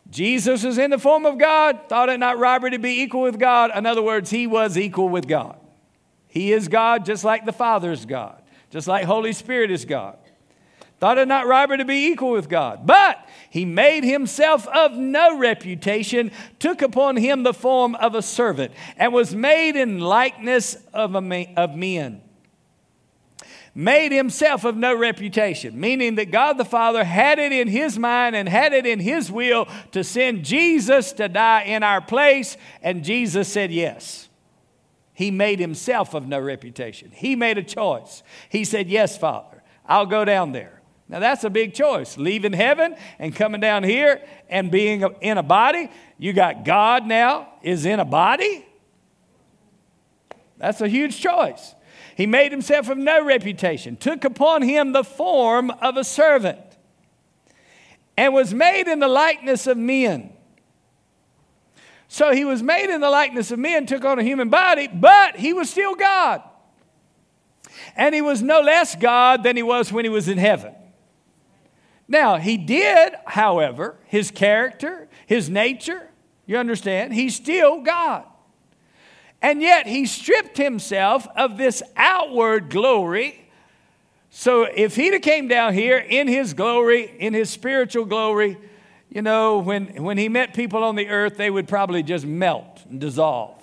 Jesus 0.10 0.66
was 0.66 0.78
in 0.78 0.92
the 0.92 1.00
form 1.00 1.26
of 1.26 1.38
God, 1.38 1.80
thought 1.88 2.10
it 2.10 2.20
not 2.20 2.38
robbery 2.38 2.72
to 2.72 2.80
be 2.80 3.02
equal 3.02 3.22
with 3.22 3.40
God. 3.40 3.72
In 3.74 3.86
other 3.86 4.02
words, 4.02 4.30
he 4.30 4.46
was 4.46 4.78
equal 4.78 5.08
with 5.08 5.26
God. 5.26 5.58
He 6.28 6.52
is 6.52 6.68
God 6.68 7.06
just 7.06 7.24
like 7.24 7.46
the 7.46 7.54
Father 7.54 7.94
is 7.94 8.06
God, 8.06 8.42
just 8.70 8.86
like 8.86 9.06
Holy 9.06 9.32
Spirit 9.32 9.72
is 9.72 9.86
God. 9.86 10.18
Thought 11.00 11.18
it 11.18 11.30
not 11.30 11.48
robbery 11.48 11.78
to 11.78 11.86
be 11.86 12.08
equal 12.08 12.32
with 12.32 12.50
God. 12.50 12.86
But 12.86 13.25
he 13.56 13.64
made 13.64 14.04
himself 14.04 14.68
of 14.68 14.98
no 14.98 15.38
reputation, 15.38 16.30
took 16.60 16.82
upon 16.82 17.16
him 17.16 17.44
the 17.44 17.54
form 17.54 17.96
of 17.96 18.14
a 18.14 18.22
servant, 18.22 18.74
and 18.98 19.14
was 19.14 19.34
made 19.34 19.78
in 19.78 20.02
likeness 20.02 20.76
of, 20.94 21.16
a, 21.16 21.54
of 21.56 21.74
men. 21.74 22.22
Made 23.74 24.12
himself 24.12 24.66
of 24.66 24.76
no 24.76 24.94
reputation, 24.94 25.80
meaning 25.80 26.16
that 26.16 26.32
God 26.32 26.58
the 26.58 26.66
Father 26.66 27.06
had 27.06 27.40
it 27.40 27.54
in 27.54 27.70
his 27.70 27.98
mind 27.98 28.36
and 28.36 28.50
had 28.50 28.74
it 28.74 28.86
in 28.86 29.00
his 29.00 29.32
will 29.32 29.70
to 29.94 30.04
send 30.04 30.44
Jesus 30.44 31.14
to 31.14 31.30
die 31.30 31.62
in 31.62 31.82
our 31.82 32.02
place, 32.02 32.58
and 32.82 33.06
Jesus 33.06 33.48
said 33.48 33.72
yes. 33.72 34.28
He 35.14 35.32
made 35.32 35.62
himself 35.62 36.14
of 36.14 36.28
no 36.28 36.42
reputation. 36.42 37.10
He 37.14 37.38
made 37.38 37.58
a 37.58 37.64
choice. 37.64 38.22
He 38.50 38.66
said, 38.66 38.90
Yes, 38.90 39.18
Father, 39.18 39.64
I'll 39.86 40.08
go 40.08 40.26
down 40.26 40.52
there. 40.52 40.75
Now, 41.08 41.20
that's 41.20 41.44
a 41.44 41.50
big 41.50 41.74
choice. 41.74 42.18
Leaving 42.18 42.54
heaven 42.54 42.96
and 43.20 43.36
coming 43.36 43.62
down 43.62 43.84
here 43.84 44.22
and 44.50 44.72
being 44.72 45.04
in 45.22 45.38
a 45.38 45.44
body. 45.44 45.92
You 46.18 46.34
got 46.34 46.66
God 46.66 47.06
now 47.06 47.48
is 47.62 47.86
in 47.86 48.00
a 48.00 48.06
body. 48.06 48.66
That's 50.58 50.82
a 50.82 50.88
huge 50.88 51.20
choice. 51.20 51.76
He 52.16 52.26
made 52.26 52.52
himself 52.52 52.90
of 52.90 52.98
no 52.98 53.24
reputation, 53.24 53.98
took 53.98 54.24
upon 54.24 54.62
him 54.62 54.94
the 54.94 55.04
form 55.04 55.70
of 55.70 55.98
a 55.98 56.04
servant, 56.04 56.60
and 58.18 58.34
was 58.34 58.54
made 58.54 58.88
in 58.88 59.00
the 59.00 59.08
likeness 59.08 59.68
of 59.68 59.78
men. 59.78 60.32
So 62.08 62.32
he 62.32 62.46
was 62.46 62.64
made 62.64 62.90
in 62.90 63.02
the 63.02 63.10
likeness 63.10 63.52
of 63.52 63.60
men, 63.60 63.86
took 63.86 64.06
on 64.06 64.18
a 64.18 64.24
human 64.24 64.50
body, 64.50 64.88
but 64.88 65.36
he 65.36 65.52
was 65.52 65.70
still 65.70 65.96
God. 65.96 66.42
And 67.98 68.16
he 68.16 68.22
was 68.22 68.42
no 68.42 68.62
less 68.62 68.96
God 68.96 69.44
than 69.44 69.58
he 69.58 69.64
was 69.64 69.92
when 69.92 70.06
he 70.06 70.10
was 70.10 70.30
in 70.30 70.38
heaven. 70.38 70.74
Now, 72.08 72.38
he 72.38 72.58
did, 72.58 73.14
however, 73.26 73.98
his 74.06 74.32
character, 74.32 75.08
his 75.26 75.50
nature, 75.50 76.10
you 76.46 76.58
understand, 76.58 77.14
he's 77.14 77.36
still 77.36 77.82
God. 77.82 78.26
And 79.42 79.62
yet 79.62 79.88
he 79.88 80.06
stripped 80.06 80.58
himself 80.58 81.28
of 81.36 81.58
this 81.58 81.82
outward 81.96 82.70
glory. 82.70 83.48
So 84.30 84.64
if 84.64 84.96
he'd 84.96 85.14
have 85.14 85.22
came 85.22 85.48
down 85.48 85.74
here 85.74 85.98
in 85.98 86.28
his 86.28 86.54
glory, 86.54 87.12
in 87.20 87.34
his 87.34 87.50
spiritual 87.50 88.06
glory, 88.06 88.58
you 89.10 89.22
know, 89.22 89.60
when, 89.60 90.04
when 90.04 90.18
he 90.18 90.30
met 90.30 90.54
people 90.54 90.84
on 90.84 90.96
the 90.96 91.10
earth, 91.10 91.38
they 91.38 91.50
would 91.50 91.68
probably 91.68 92.04
just 92.04 92.26
melt 92.26 92.82
and 92.90 93.00
dissolve, 93.00 93.62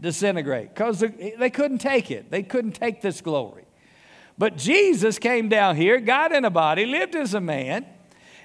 disintegrate, 0.00 0.74
because 0.74 1.04
they 1.38 1.50
couldn't 1.50 1.78
take 1.78 2.10
it. 2.10 2.30
They 2.30 2.42
couldn't 2.42 2.72
take 2.72 3.00
this 3.00 3.20
glory. 3.20 3.63
But 4.36 4.56
Jesus 4.56 5.18
came 5.18 5.48
down 5.48 5.76
here, 5.76 6.00
got 6.00 6.32
in 6.32 6.44
a 6.44 6.50
body, 6.50 6.86
lived 6.86 7.14
as 7.14 7.34
a 7.34 7.40
man, 7.40 7.86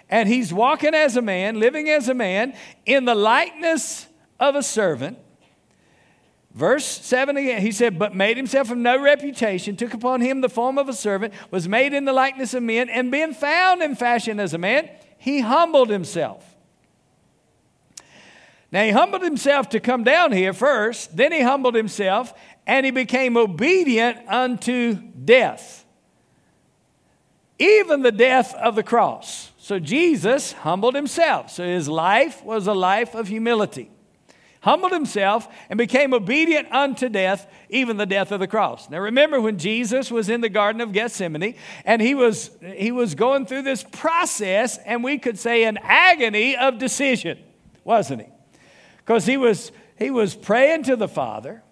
and 0.10 0.30
he's 0.30 0.54
walking 0.54 0.93
as 0.93 1.17
a 1.17 1.21
man, 1.21 1.60
living 1.60 1.89
as 1.89 2.10
a 2.10 2.13
man, 2.13 2.54
in 2.86 3.06
the 3.06 3.15
likeness 3.15 4.08
of 4.39 4.56
a 4.56 4.63
servant. 4.63 5.17
Verse 6.52 6.86
7 6.86 7.38
again, 7.38 7.62
he 7.62 7.71
said, 7.71 7.99
But 7.99 8.15
made 8.15 8.38
himself 8.38 8.71
of 8.71 8.78
no 8.78 8.99
reputation, 8.99 9.75
took 9.75 9.93
upon 9.93 10.21
him 10.21 10.41
the 10.41 10.49
form 10.49 10.78
of 10.78 10.89
a 10.89 10.93
servant, 10.93 11.34
was 11.52 11.67
made 11.67 11.93
in 11.93 12.06
the 12.06 12.13
likeness 12.13 12.54
of 12.54 12.63
men, 12.63 12.89
and 12.89 13.12
being 13.12 13.34
found 13.34 13.82
in 13.82 13.95
fashion 13.95 14.39
as 14.39 14.54
a 14.54 14.58
man, 14.58 14.89
he 15.17 15.41
humbled 15.41 15.89
himself. 15.89 16.56
Now, 18.71 18.84
he 18.84 18.91
humbled 18.91 19.23
himself 19.23 19.69
to 19.69 19.80
come 19.80 20.04
down 20.04 20.32
here 20.32 20.54
first, 20.54 21.15
then 21.15 21.32
he 21.32 21.41
humbled 21.41 21.75
himself, 21.75 22.34
and 22.67 22.86
he 22.86 22.91
became 22.91 23.36
obedient 23.36 24.28
unto 24.28 24.93
death, 24.93 25.78
even 27.59 28.01
the 28.01 28.11
death 28.11 28.55
of 28.55 28.75
the 28.75 28.83
cross. 28.83 29.51
So 29.57 29.77
Jesus 29.77 30.53
humbled 30.53 30.95
himself. 30.95 31.51
So 31.51 31.63
his 31.63 31.87
life 31.87 32.43
was 32.43 32.65
a 32.65 32.73
life 32.73 33.13
of 33.13 33.27
humility. 33.27 33.91
Humbled 34.61 34.91
himself 34.91 35.47
and 35.69 35.77
became 35.77 36.13
obedient 36.13 36.71
unto 36.71 37.07
death, 37.07 37.47
even 37.69 37.97
the 37.97 38.05
death 38.05 38.31
of 38.31 38.39
the 38.39 38.47
cross. 38.47 38.89
Now 38.89 38.99
remember 38.99 39.39
when 39.39 39.57
Jesus 39.57 40.11
was 40.11 40.27
in 40.27 40.41
the 40.41 40.49
Garden 40.49 40.81
of 40.81 40.91
Gethsemane 40.91 41.55
and 41.85 42.01
he 42.01 42.15
was, 42.15 42.51
he 42.61 42.91
was 42.91 43.15
going 43.15 43.45
through 43.45 43.61
this 43.61 43.83
process, 43.83 44.77
and 44.79 45.03
we 45.03 45.17
could 45.17 45.37
say 45.37 45.63
an 45.63 45.77
agony 45.81 46.57
of 46.57 46.77
decision, 46.77 47.37
wasn't 47.83 48.23
he? 48.23 48.27
Because 48.97 49.25
he 49.25 49.37
was, 49.37 49.71
he 49.97 50.11
was 50.11 50.35
praying 50.35 50.83
to 50.83 50.95
the 50.95 51.07
Father 51.07 51.63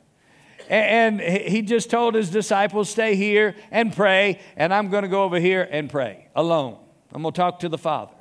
and 0.70 1.22
he 1.22 1.62
just 1.62 1.90
told 1.90 2.16
his 2.16 2.30
disciples, 2.30 2.90
Stay 2.90 3.16
here 3.16 3.56
and 3.72 3.96
pray, 3.96 4.40
and 4.56 4.74
I'm 4.74 4.90
going 4.90 5.04
to 5.04 5.10
go 5.10 5.24
over 5.24 5.40
here 5.40 5.68
and 5.70 5.90
pray 5.90 6.28
alone. 6.36 6.78
I'm 7.14 7.22
going 7.22 7.34
to 7.34 7.38
talk 7.38 7.60
to 7.60 7.70
the 7.70 7.78
Father. 7.78 8.14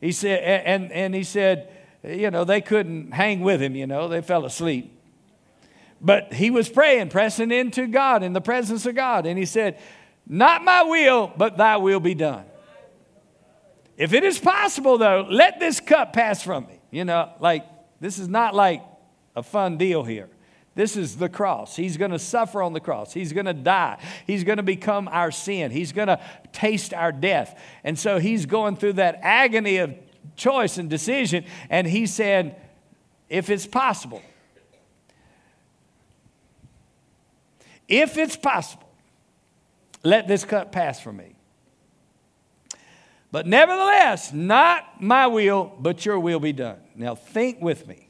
He 0.00 0.12
said, 0.12 0.64
and, 0.64 0.92
and 0.92 1.14
he 1.14 1.24
said, 1.24 1.70
you 2.02 2.30
know, 2.30 2.44
they 2.44 2.60
couldn't 2.60 3.12
hang 3.12 3.40
with 3.40 3.60
him, 3.60 3.74
you 3.76 3.86
know, 3.86 4.08
they 4.08 4.22
fell 4.22 4.44
asleep. 4.44 4.96
But 6.00 6.32
he 6.32 6.50
was 6.50 6.68
praying, 6.68 7.10
pressing 7.10 7.50
into 7.50 7.86
God 7.86 8.22
in 8.22 8.32
the 8.32 8.40
presence 8.40 8.86
of 8.86 8.94
God. 8.94 9.26
And 9.26 9.38
he 9.38 9.44
said, 9.44 9.78
Not 10.26 10.64
my 10.64 10.82
will, 10.82 11.30
but 11.36 11.58
thy 11.58 11.76
will 11.76 12.00
be 12.00 12.14
done. 12.14 12.46
If 13.98 14.14
it 14.14 14.24
is 14.24 14.38
possible, 14.38 14.96
though, 14.96 15.26
let 15.28 15.60
this 15.60 15.78
cup 15.78 16.14
pass 16.14 16.42
from 16.42 16.66
me. 16.66 16.80
You 16.90 17.04
know, 17.04 17.30
like, 17.38 17.66
this 18.00 18.18
is 18.18 18.28
not 18.28 18.54
like 18.54 18.82
a 19.36 19.42
fun 19.42 19.76
deal 19.76 20.02
here. 20.02 20.30
This 20.74 20.96
is 20.96 21.16
the 21.16 21.28
cross. 21.28 21.76
He's 21.76 21.96
going 21.96 22.12
to 22.12 22.18
suffer 22.18 22.62
on 22.62 22.72
the 22.72 22.80
cross. 22.80 23.12
He's 23.12 23.32
going 23.32 23.46
to 23.46 23.54
die. 23.54 23.98
He's 24.26 24.44
going 24.44 24.58
to 24.58 24.62
become 24.62 25.08
our 25.08 25.30
sin. 25.30 25.70
He's 25.70 25.92
going 25.92 26.08
to 26.08 26.20
taste 26.52 26.94
our 26.94 27.12
death. 27.12 27.60
And 27.82 27.98
so 27.98 28.18
he's 28.18 28.46
going 28.46 28.76
through 28.76 28.94
that 28.94 29.18
agony 29.22 29.78
of 29.78 29.94
choice 30.36 30.78
and 30.78 30.88
decision. 30.88 31.44
And 31.68 31.86
he 31.86 32.06
said, 32.06 32.56
if 33.28 33.50
it's 33.50 33.66
possible, 33.66 34.22
if 37.88 38.16
it's 38.16 38.36
possible, 38.36 38.88
let 40.04 40.28
this 40.28 40.44
cup 40.44 40.72
pass 40.72 41.00
from 41.00 41.16
me. 41.16 41.34
But 43.32 43.46
nevertheless, 43.46 44.32
not 44.32 45.00
my 45.00 45.26
will, 45.26 45.72
but 45.78 46.04
your 46.04 46.18
will 46.18 46.40
be 46.40 46.52
done. 46.52 46.78
Now 46.94 47.14
think 47.14 47.60
with 47.60 47.86
me. 47.86 48.08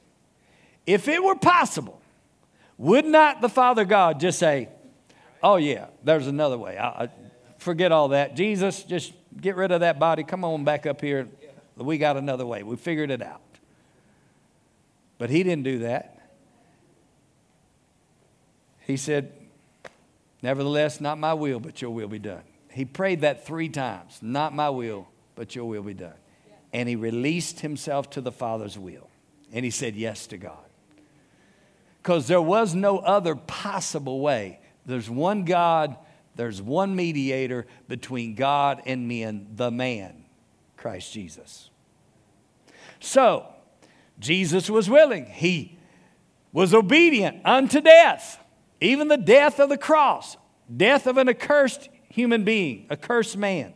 If 0.87 1.09
it 1.09 1.23
were 1.23 1.35
possible, 1.37 2.00
would 2.81 3.05
not 3.05 3.43
the 3.43 3.49
Father 3.51 3.85
God 3.85 4.19
just 4.19 4.39
say, 4.39 4.71
Oh, 5.43 5.57
yeah, 5.57 5.87
there's 6.03 6.27
another 6.27 6.57
way. 6.57 6.79
I, 6.79 7.05
I, 7.05 7.09
forget 7.59 7.93
all 7.93 8.09
that. 8.09 8.35
Jesus, 8.35 8.83
just 8.85 9.13
get 9.39 9.57
rid 9.57 9.71
of 9.71 9.81
that 9.81 9.99
body. 9.99 10.25
Come 10.25 10.45
on 10.45 10.65
back 10.65 10.87
up 10.87 11.01
here. 11.01 11.29
We 11.77 11.99
got 11.99 12.17
another 12.17 12.47
way. 12.47 12.63
We 12.63 12.77
figured 12.77 13.11
it 13.11 13.23
out. 13.23 13.43
But 15.19 15.29
he 15.29 15.43
didn't 15.43 15.65
do 15.65 15.81
that. 15.81 16.19
He 18.87 18.97
said, 18.97 19.33
Nevertheless, 20.43 21.03
not 21.03 21.19
my 21.19 21.35
will, 21.35 21.61
but 21.61 21.83
your 21.83 21.91
will 21.91 22.09
be 22.09 22.19
done. 22.19 22.43
He 22.71 22.87
prayed 22.87 23.21
that 23.21 23.47
three 23.47 23.69
times 23.69 24.19
Not 24.23 24.55
my 24.55 24.71
will, 24.71 25.07
but 25.35 25.55
your 25.55 25.67
will 25.67 25.83
be 25.83 25.95
done. 25.95 26.15
And 26.73 26.89
he 26.89 26.97
released 26.97 27.61
himself 27.61 28.09
to 28.11 28.23
the 28.23 28.33
Father's 28.33 28.79
will. 28.79 29.11
And 29.53 29.67
he 29.67 29.71
said 29.71 29.97
yes 29.97 30.27
to 30.29 30.39
God 30.39 30.70
because 32.03 32.29
there 32.29 32.41
was 32.41 32.75
no 32.75 32.99
other 32.99 33.35
possible 33.35 34.21
way. 34.21 34.61
There's 34.87 35.11
one 35.11 35.45
God, 35.45 35.97
there's 36.35 36.63
one 36.63 36.97
mediator 36.97 37.67
between 37.89 38.35
God 38.35 38.83
and 38.87 39.07
men, 39.07 39.49
the 39.55 39.71
man, 39.71 40.25
Christ 40.77 41.13
Jesus. 41.13 41.71
So, 43.01 43.47
Jesus 44.19 44.71
was 44.71 44.89
willing. 44.89 45.27
He 45.27 45.79
was 46.53 46.75
obedient 46.75 47.45
unto 47.45 47.81
death, 47.81 48.43
even 48.81 49.09
the 49.09 49.17
death 49.17 49.61
of 49.61 49.69
the 49.69 49.79
cross, 49.79 50.37
death 50.75 51.07
of 51.07 51.19
an 51.19 51.29
accursed 51.29 51.89
human 52.09 52.45
being, 52.45 52.87
a 52.91 52.97
cursed 52.97 53.37
man. 53.37 53.75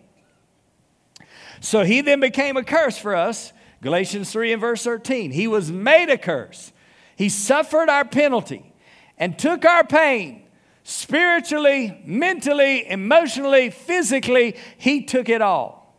So 1.60 1.84
he 1.84 2.00
then 2.00 2.20
became 2.20 2.56
a 2.56 2.64
curse 2.64 2.98
for 2.98 3.14
us. 3.14 3.52
Galatians 3.80 4.30
3 4.32 4.52
and 4.52 4.60
verse 4.60 4.82
13. 4.82 5.30
He 5.30 5.46
was 5.46 5.70
made 5.70 6.10
a 6.10 6.18
curse 6.18 6.72
he 7.16 7.28
suffered 7.28 7.88
our 7.88 8.04
penalty 8.04 8.72
and 9.18 9.38
took 9.38 9.64
our 9.64 9.84
pain 9.84 10.42
spiritually, 10.82 12.00
mentally, 12.04 12.88
emotionally, 12.88 13.70
physically. 13.70 14.56
He 14.76 15.04
took 15.04 15.28
it 15.28 15.42
all. 15.42 15.96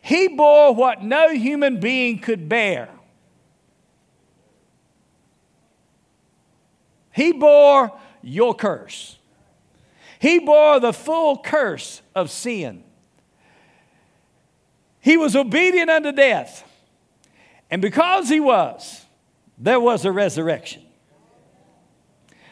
He 0.00 0.28
bore 0.28 0.74
what 0.74 1.02
no 1.02 1.30
human 1.30 1.80
being 1.80 2.18
could 2.18 2.48
bear. 2.48 2.88
He 7.12 7.32
bore 7.32 7.92
your 8.22 8.54
curse. 8.54 9.18
He 10.20 10.38
bore 10.38 10.80
the 10.80 10.92
full 10.92 11.38
curse 11.38 12.00
of 12.14 12.30
sin. 12.30 12.84
He 15.00 15.16
was 15.16 15.34
obedient 15.34 15.90
unto 15.90 16.12
death. 16.12 16.64
And 17.70 17.82
because 17.82 18.28
he 18.28 18.40
was, 18.40 18.97
there 19.58 19.80
was 19.80 20.04
a 20.04 20.12
resurrection. 20.12 20.82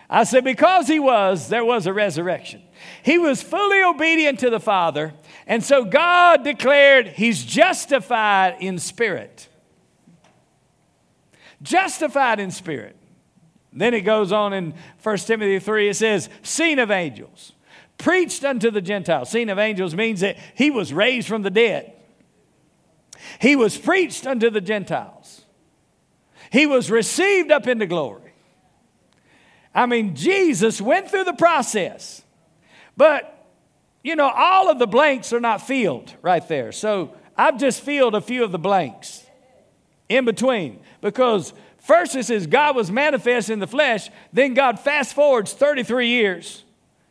I 0.09 0.25
said, 0.25 0.45
because 0.45 0.87
he 0.87 1.01
was, 1.01 1.49
there 1.49 1.64
was 1.64 1.87
a 1.87 1.92
resurrection. 1.92 2.62
He 3.03 3.19
was 3.19 3.42
fully 3.42 3.83
obedient 3.83 4.38
to 4.40 4.51
the 4.51 4.61
Father, 4.61 5.14
and 5.47 5.64
so 5.64 5.85
God 5.85 6.45
declared 6.45 7.09
he's 7.09 7.45
justified 7.45 8.57
in 8.61 8.79
spirit. 8.79 9.49
Justified 11.62 12.38
in 12.38 12.51
spirit. 12.51 12.97
Then 13.73 13.95
it 13.95 14.03
goes 14.03 14.31
on 14.31 14.53
in 14.53 14.75
1 15.03 15.16
Timothy 15.19 15.59
3, 15.59 15.88
it 15.88 15.97
says, 15.97 16.29
seen 16.42 16.79
of 16.79 16.90
angels, 16.90 17.53
preached 17.99 18.45
unto 18.45 18.71
the 18.71 18.81
Gentiles. 18.81 19.31
Seen 19.31 19.49
of 19.49 19.59
angels 19.59 19.95
means 19.95 20.21
that 20.21 20.37
he 20.55 20.71
was 20.71 20.92
raised 20.92 21.27
from 21.27 21.42
the 21.42 21.51
dead. 21.51 21.92
He 23.40 23.57
was 23.57 23.77
preached 23.77 24.27
unto 24.27 24.51
the 24.51 24.61
Gentiles. 24.61 25.46
He 26.51 26.67
was 26.67 26.91
received 26.91 27.51
up 27.51 27.67
into 27.67 27.87
glory. 27.87 28.33
I 29.75 29.87
mean, 29.87 30.17
Jesus 30.17 30.81
went 30.81 31.11
through 31.11 31.25
the 31.25 31.35
process, 31.35 32.23
but 32.97 33.33
you 34.03 34.15
know, 34.15 34.31
all 34.33 34.71
of 34.71 34.79
the 34.79 34.87
blanks 34.87 35.33
are 35.33 35.41
not 35.41 35.67
filled 35.67 36.15
right 36.23 36.47
there. 36.47 36.71
So 36.71 37.13
I've 37.37 37.59
just 37.59 37.81
filled 37.81 38.15
a 38.15 38.21
few 38.21 38.45
of 38.45 38.53
the 38.53 38.59
blanks 38.59 39.27
in 40.09 40.25
between 40.25 40.81
because 41.01 41.53
first 41.79 42.15
it 42.15 42.25
says 42.25 42.47
God 42.47 42.77
was 42.77 42.91
manifest 42.91 43.51
in 43.51 43.59
the 43.59 43.67
flesh, 43.67 44.09
then 44.33 44.55
God 44.55 44.79
fast 44.79 45.15
forwards 45.15 45.53
33 45.53 46.07
years. 46.07 46.63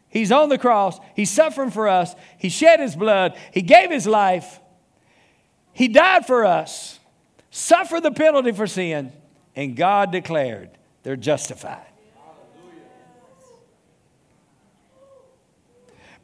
He's 0.08 0.32
on 0.32 0.48
the 0.48 0.58
cross, 0.58 0.98
He's 1.15 1.30
suffering 1.30 1.71
for 1.71 1.89
us, 1.89 2.15
He 2.38 2.48
shed 2.48 2.80
His 2.80 2.95
blood, 2.95 3.38
He 3.54 3.62
gave 3.62 3.91
His 3.91 4.08
life, 4.08 4.62
He 5.74 5.89
died 5.89 6.26
for 6.26 6.45
us, 6.45 7.00
suffered 7.52 8.04
the 8.04 8.12
penalty 8.12 8.54
for 8.54 8.67
sin, 8.67 9.12
and 9.56 9.76
God 9.76 10.12
declared 10.12 10.70
they're 11.04 11.15
justified. 11.15 11.86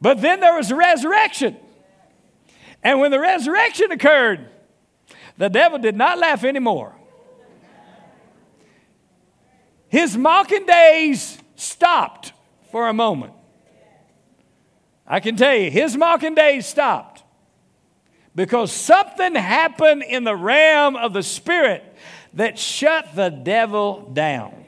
But 0.00 0.20
then 0.20 0.40
there 0.40 0.56
was 0.56 0.70
a 0.70 0.76
resurrection. 0.76 1.56
And 2.82 2.98
when 2.98 3.12
the 3.12 3.20
resurrection 3.20 3.92
occurred, 3.92 4.48
the 5.38 5.48
devil 5.48 5.78
did 5.78 5.96
not 5.96 6.18
laugh 6.18 6.42
anymore. 6.42 6.94
His 9.88 10.16
mocking 10.16 10.66
days 10.66 11.38
stopped 11.54 12.32
for 12.70 12.88
a 12.88 12.92
moment. 12.92 13.32
I 15.06 15.20
can 15.20 15.36
tell 15.36 15.54
you, 15.54 15.70
his 15.70 15.96
mocking 15.96 16.34
days 16.34 16.66
stopped 16.66 17.22
because 18.34 18.72
something 18.72 19.34
happened 19.34 20.02
in 20.02 20.24
the 20.24 20.34
realm 20.34 20.96
of 20.96 21.12
the 21.12 21.22
spirit 21.22 21.91
that 22.34 22.58
shut 22.58 23.14
the 23.14 23.28
devil 23.28 24.10
down. 24.12 24.64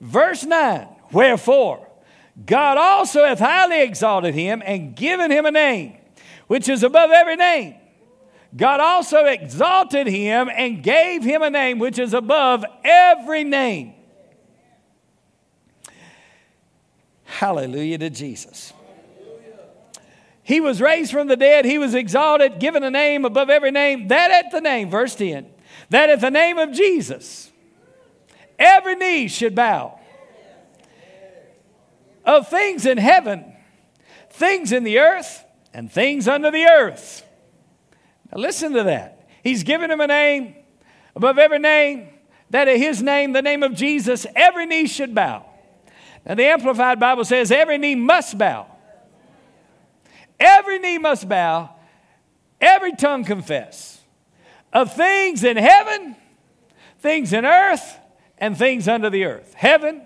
Verse 0.00 0.44
9 0.44 0.88
Wherefore, 1.12 1.86
God 2.46 2.78
also 2.78 3.24
hath 3.24 3.38
highly 3.38 3.82
exalted 3.82 4.34
him 4.34 4.62
and 4.64 4.94
given 4.94 5.30
him 5.30 5.46
a 5.46 5.50
name 5.50 5.96
which 6.46 6.68
is 6.68 6.82
above 6.82 7.10
every 7.10 7.36
name. 7.36 7.74
God 8.56 8.80
also 8.80 9.26
exalted 9.26 10.08
him 10.08 10.50
and 10.52 10.82
gave 10.82 11.22
him 11.22 11.42
a 11.42 11.50
name 11.50 11.78
which 11.78 11.98
is 11.98 12.14
above 12.14 12.64
every 12.82 13.44
name. 13.44 13.94
Hallelujah 17.24 17.98
to 17.98 18.10
Jesus. 18.10 18.72
He 20.50 20.60
was 20.60 20.80
raised 20.80 21.12
from 21.12 21.28
the 21.28 21.36
dead. 21.36 21.64
He 21.64 21.78
was 21.78 21.94
exalted, 21.94 22.58
given 22.58 22.82
a 22.82 22.90
name 22.90 23.24
above 23.24 23.50
every 23.50 23.70
name. 23.70 24.08
That 24.08 24.32
at 24.32 24.50
the 24.50 24.60
name, 24.60 24.90
verse 24.90 25.14
10, 25.14 25.46
that 25.90 26.10
at 26.10 26.20
the 26.20 26.30
name 26.32 26.58
of 26.58 26.72
Jesus, 26.72 27.52
every 28.58 28.96
knee 28.96 29.28
should 29.28 29.54
bow 29.54 30.00
of 32.24 32.48
things 32.48 32.84
in 32.84 32.98
heaven, 32.98 33.54
things 34.30 34.72
in 34.72 34.82
the 34.82 34.98
earth, 34.98 35.44
and 35.72 35.88
things 35.88 36.26
under 36.26 36.50
the 36.50 36.64
earth. 36.64 37.24
Now 38.32 38.40
listen 38.40 38.72
to 38.72 38.82
that. 38.82 39.28
He's 39.44 39.62
given 39.62 39.88
him 39.88 40.00
a 40.00 40.08
name 40.08 40.56
above 41.14 41.38
every 41.38 41.60
name, 41.60 42.08
that 42.50 42.66
at 42.66 42.76
his 42.76 43.00
name, 43.00 43.34
the 43.34 43.40
name 43.40 43.62
of 43.62 43.74
Jesus, 43.74 44.26
every 44.34 44.66
knee 44.66 44.88
should 44.88 45.14
bow. 45.14 45.46
Now 46.26 46.34
the 46.34 46.46
Amplified 46.46 46.98
Bible 46.98 47.24
says 47.24 47.52
every 47.52 47.78
knee 47.78 47.94
must 47.94 48.36
bow. 48.36 48.66
Every 50.40 50.78
knee 50.78 50.98
must 50.98 51.28
bow, 51.28 51.70
every 52.60 52.96
tongue 52.96 53.24
confess 53.24 54.00
of 54.72 54.94
things 54.94 55.44
in 55.44 55.58
heaven, 55.58 56.16
things 56.98 57.32
in 57.32 57.44
earth, 57.44 57.98
and 58.38 58.56
things 58.56 58.88
under 58.88 59.10
the 59.10 59.26
earth. 59.26 59.52
Heaven, 59.54 60.02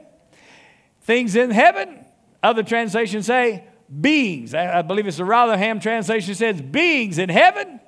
things 1.03 1.37
in 1.37 1.51
heaven, 1.51 2.05
other 2.42 2.64
translations 2.64 3.27
say 3.27 3.64
beings. 4.01 4.55
I 4.55 4.83
believe 4.83 5.07
it's 5.07 5.18
the 5.18 5.25
Rotherham 5.25 5.79
translation 5.79 6.35
says 6.35 6.61
beings 6.61 7.18
in 7.18 7.29
heaven, 7.29 7.81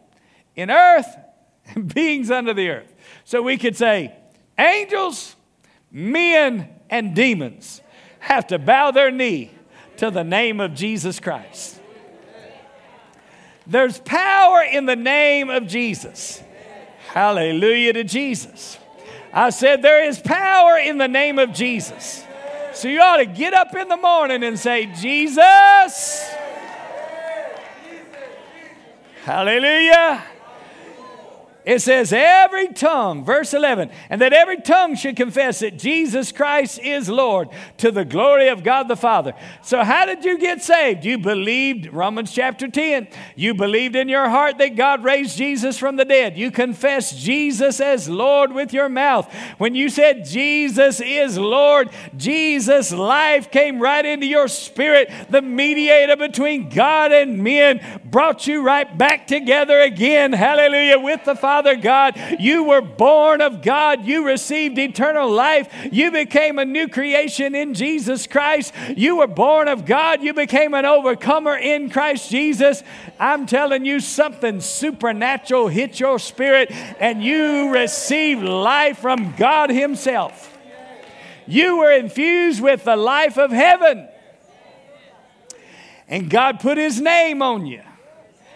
in 0.55 0.71
earth, 0.71 1.17
and 1.75 1.93
beings 1.95 2.31
under 2.31 2.55
the 2.55 2.71
earth. 2.71 2.95
So 3.25 3.43
we 3.43 3.57
could 3.57 3.77
say 3.77 4.15
angels, 4.59 5.35
men, 5.91 6.69
and 6.89 7.15
demons 7.15 7.81
have 8.21 8.47
to 8.49 8.59
bow 8.59 8.93
their 8.93 9.11
knee 9.11 9.51
to 9.97 10.11
the 10.11 10.25
name 10.25 10.61
of 10.61 10.75
Jesus 10.75 11.19
Christ. 11.19 11.76
There's 13.67 13.99
power 13.99 14.63
in 14.63 14.87
the 14.87 14.97
name 14.97 15.51
of 15.51 15.67
Jesus. 15.67 16.43
Hallelujah 17.09 17.95
to 17.95 18.05
Jesus. 18.05 18.79
I 19.33 19.51
said, 19.51 19.83
There 19.83 20.05
is 20.05 20.19
power 20.21 20.79
in 20.79 20.99
the 20.99 21.09
name 21.09 21.39
of 21.39 21.53
Jesus. 21.53 22.25
So 22.75 22.89
you 22.89 23.01
ought 23.01 23.17
to 23.17 23.27
get 23.27 23.55
up 23.55 23.75
in 23.75 23.89
the 23.89 23.97
morning 23.97 24.45
and 24.45 24.59
say, 24.59 24.87
Jesus. 24.87 26.31
Hallelujah. 29.25 30.23
It 31.67 31.83
says, 31.83 32.13
every 32.13 32.69
tongue, 32.69 33.25
verse 33.25 33.53
11, 33.53 33.91
and 34.09 34.21
that 34.21 34.33
every 34.33 34.61
tongue 34.61 34.95
should 34.95 35.17
confess 35.17 35.59
that 35.59 35.77
Jesus 35.77 36.31
Christ 36.31 36.79
is 36.79 37.09
Lord 37.09 37.49
to 37.79 37.91
the 37.91 38.05
glory 38.05 38.47
of 38.47 38.63
God 38.63 38.87
the 38.87 38.95
Father. 38.95 39.35
So, 39.63 39.83
how 39.83 40.07
did 40.07 40.25
you 40.25 40.39
get 40.39 40.63
saved? 40.63 41.05
You 41.05 41.19
believed, 41.19 41.93
Romans 41.93 42.31
chapter 42.31 42.69
10, 42.69 43.09
you 43.35 43.53
believed 43.53 43.97
in 43.97 44.09
your 44.09 44.29
heart 44.29 44.59
that 44.59 44.77
God 44.77 45.03
raised 45.03 45.37
Jesus 45.37 45.77
from 45.77 45.97
the 45.97 46.05
dead. 46.05 46.39
You 46.39 46.53
confessed 46.53 47.19
Jesus 47.19 47.81
as 47.81 48.09
Lord 48.09 48.53
with 48.53 48.73
your 48.73 48.89
mouth. 48.89 49.29
When 49.59 49.75
you 49.75 49.89
said 49.89 50.25
Jesus 50.25 51.01
is 51.01 51.37
Lord, 51.37 51.91
Jesus' 52.17 52.93
life 52.93 53.51
came 53.51 53.81
right 53.81 54.07
into 54.07 54.27
your 54.27 54.47
spirit. 54.47 55.11
The 55.31 55.43
mediator 55.43 56.15
between 56.15 56.69
God 56.69 57.11
and 57.11 57.43
men 57.43 57.85
brought 58.05 58.47
you 58.47 58.63
right 58.63 58.97
back 58.97 59.27
together 59.27 59.81
again. 59.81 60.33
Hallelujah. 60.33 61.01
With 61.01 61.25
the 61.25 61.35
Father. 61.35 61.56
Father 61.57 61.77
God. 61.77 62.21
You 62.39 62.65
were 62.65 62.83
born 62.83 63.41
of 63.41 63.63
God. 63.63 64.05
You 64.05 64.27
received 64.27 64.79
eternal 64.79 65.31
life. 65.31 65.73
You 65.91 66.11
became 66.11 66.59
a 66.59 66.67
new 66.67 66.87
creation 66.87 67.55
in 67.55 67.73
Jesus 67.73 68.27
Christ. 68.27 68.75
You 68.95 69.17
were 69.17 69.27
born 69.27 69.67
of 69.67 69.87
God. 69.87 70.23
You 70.23 70.35
became 70.35 70.75
an 70.75 70.85
overcomer 70.85 71.57
in 71.57 71.89
Christ 71.89 72.31
Jesus. 72.31 72.83
I'm 73.19 73.47
telling 73.47 73.87
you, 73.87 74.01
something 74.01 74.61
supernatural 74.61 75.69
hit 75.69 75.99
your 75.99 76.19
spirit 76.19 76.71
and 77.01 77.25
you 77.25 77.73
received 77.73 78.43
life 78.43 78.99
from 78.99 79.35
God 79.39 79.71
Himself. 79.71 80.59
You 81.47 81.79
were 81.79 81.93
infused 81.93 82.61
with 82.61 82.85
the 82.85 82.97
life 82.97 83.39
of 83.39 83.51
heaven. 83.51 84.07
And 86.07 86.29
God 86.29 86.61
put 86.61 86.77
His 86.77 87.01
name 87.01 87.41
on 87.41 87.65
you. 87.65 87.81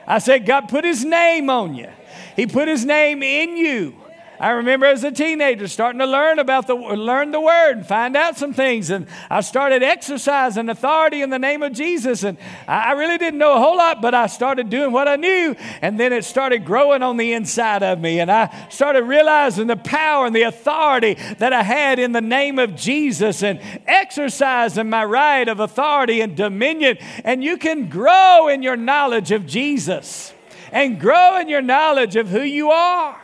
I 0.07 0.19
said, 0.19 0.45
God 0.45 0.69
put 0.69 0.85
His 0.85 1.03
name 1.03 1.49
on 1.49 1.75
you. 1.75 1.89
He 2.37 2.47
put 2.47 2.69
his 2.69 2.85
name 2.85 3.23
in 3.23 3.57
you. 3.57 3.95
I 4.41 4.53
remember 4.53 4.87
as 4.87 5.05
a 5.05 5.13
teenager 5.13 5.69
starting 5.69 5.99
to 5.99 6.07
learn 6.07 6.39
about 6.39 6.67
the 6.67 6.75
learn 6.75 7.31
the 7.31 7.41
word 7.43 7.73
and 7.77 7.87
find 7.87 8.17
out 8.17 8.39
some 8.39 8.55
things, 8.55 8.89
and 8.89 9.07
I 9.29 9.43
started 9.43 9.83
exercising 9.83 10.71
authority 10.71 11.21
in 11.21 11.29
the 11.29 11.39
name 11.39 11.63
of 11.63 11.75
Jesus. 11.75 12.25
And 12.25 12.39
I 12.67 12.93
really 12.93 13.19
didn't 13.19 13.39
know 13.39 13.55
a 13.55 13.59
whole 13.59 13.77
lot, 13.77 14.01
but 14.01 14.15
I 14.15 14.29
started 14.29 14.71
doing 14.71 14.93
what 14.93 15.09
I 15.09 15.17
knew, 15.17 15.55
and 15.83 16.01
then 16.01 16.15
it 16.15 16.25
started 16.25 16.65
growing 16.65 17.03
on 17.03 17.19
the 17.19 17.35
inside 17.35 17.83
of 17.83 18.01
me, 18.01 18.19
and 18.19 18.33
I 18.33 18.69
started 18.71 19.03
realizing 19.03 19.67
the 19.67 19.77
power 19.77 20.25
and 20.25 20.35
the 20.35 20.45
authority 20.45 21.19
that 21.37 21.53
I 21.53 21.63
had 21.63 21.99
in 21.99 22.13
the 22.13 22.23
name 22.23 22.59
of 22.59 22.75
Jesus, 22.75 23.43
and 23.43 23.61
exercising 23.87 24.89
my 24.89 25.05
right 25.05 25.49
of 25.49 25.61
authority 25.61 26.23
and 26.23 26.35
dominion. 26.35 26.97
And 27.25 27.45
you 27.45 27.59
can 27.59 27.91
grow 27.91 28.49
in 28.49 28.63
your 28.63 28.77
knowledge 28.77 29.33
of 29.33 29.45
Jesus 29.45 30.33
and 30.73 31.01
grow 31.01 31.39
in 31.39 31.49
your 31.49 31.63
knowledge 31.63 32.17
of 32.17 32.29
who 32.29 32.43
you 32.43 32.71
are. 32.71 33.21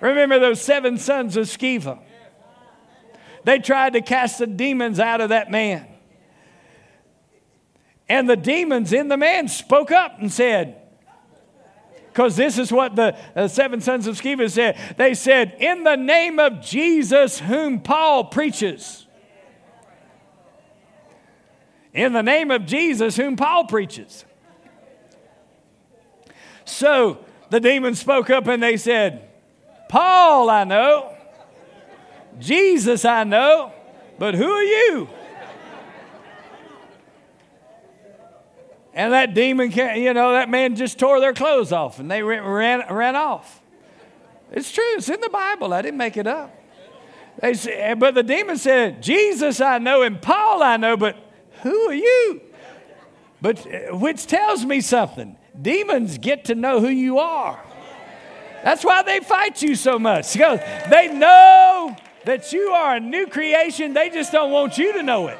Remember 0.00 0.38
those 0.38 0.60
seven 0.60 0.98
sons 0.98 1.36
of 1.36 1.46
Sceva? 1.46 1.98
They 3.44 3.58
tried 3.58 3.92
to 3.94 4.00
cast 4.00 4.38
the 4.38 4.46
demons 4.46 4.98
out 4.98 5.20
of 5.20 5.28
that 5.30 5.50
man. 5.50 5.86
And 8.08 8.28
the 8.28 8.36
demons 8.36 8.92
in 8.92 9.08
the 9.08 9.16
man 9.16 9.48
spoke 9.48 9.90
up 9.90 10.20
and 10.20 10.32
said, 10.32 10.80
because 12.14 12.36
this 12.36 12.58
is 12.58 12.70
what 12.70 12.94
the 12.94 13.18
uh, 13.34 13.48
seven 13.48 13.80
sons 13.80 14.06
of 14.06 14.20
Sceva 14.20 14.48
said. 14.48 14.78
They 14.96 15.14
said, 15.14 15.56
In 15.58 15.82
the 15.82 15.96
name 15.96 16.38
of 16.38 16.60
Jesus, 16.60 17.40
whom 17.40 17.80
Paul 17.80 18.26
preaches. 18.26 19.04
In 21.92 22.12
the 22.12 22.22
name 22.22 22.52
of 22.52 22.66
Jesus, 22.66 23.16
whom 23.16 23.34
Paul 23.34 23.66
preaches. 23.66 24.24
So 26.64 27.18
the 27.50 27.60
demons 27.60 28.00
spoke 28.00 28.30
up 28.30 28.46
and 28.46 28.62
they 28.62 28.76
said, 28.76 29.28
Paul, 29.88 30.50
I 30.50 30.64
know. 30.64 31.14
Jesus, 32.38 33.04
I 33.04 33.24
know. 33.24 33.72
But 34.18 34.34
who 34.34 34.50
are 34.50 34.62
you? 34.62 35.08
And 38.94 39.12
that 39.12 39.34
demon, 39.34 39.72
you 39.72 40.14
know, 40.14 40.32
that 40.32 40.48
man 40.48 40.76
just 40.76 40.98
tore 40.98 41.18
their 41.18 41.34
clothes 41.34 41.72
off 41.72 41.98
and 41.98 42.08
they 42.10 42.22
ran, 42.22 42.94
ran 42.94 43.16
off. 43.16 43.60
It's 44.52 44.70
true, 44.70 44.84
it's 44.96 45.08
in 45.08 45.20
the 45.20 45.28
Bible. 45.28 45.74
I 45.74 45.82
didn't 45.82 45.98
make 45.98 46.16
it 46.16 46.28
up. 46.28 46.56
They 47.40 47.54
said, 47.54 47.98
but 47.98 48.14
the 48.14 48.22
demon 48.22 48.56
said, 48.56 49.02
Jesus 49.02 49.60
I 49.60 49.78
know 49.78 50.02
and 50.02 50.22
Paul 50.22 50.62
I 50.62 50.76
know, 50.76 50.96
but 50.96 51.16
who 51.62 51.88
are 51.88 51.94
you? 51.94 52.40
But 53.42 53.66
uh, 53.66 53.96
which 53.96 54.26
tells 54.26 54.64
me 54.64 54.80
something. 54.80 55.36
Demons 55.60 56.18
get 56.18 56.46
to 56.46 56.54
know 56.54 56.80
who 56.80 56.88
you 56.88 57.18
are. 57.18 57.60
That's 58.64 58.84
why 58.84 59.02
they 59.02 59.20
fight 59.20 59.62
you 59.62 59.74
so 59.74 59.98
much. 59.98 60.32
Because 60.32 60.60
they 60.90 61.08
know 61.08 61.96
that 62.24 62.52
you 62.52 62.70
are 62.70 62.96
a 62.96 63.00
new 63.00 63.26
creation. 63.26 63.92
They 63.92 64.08
just 64.08 64.32
don't 64.32 64.50
want 64.50 64.78
you 64.78 64.94
to 64.94 65.02
know 65.02 65.28
it. 65.28 65.38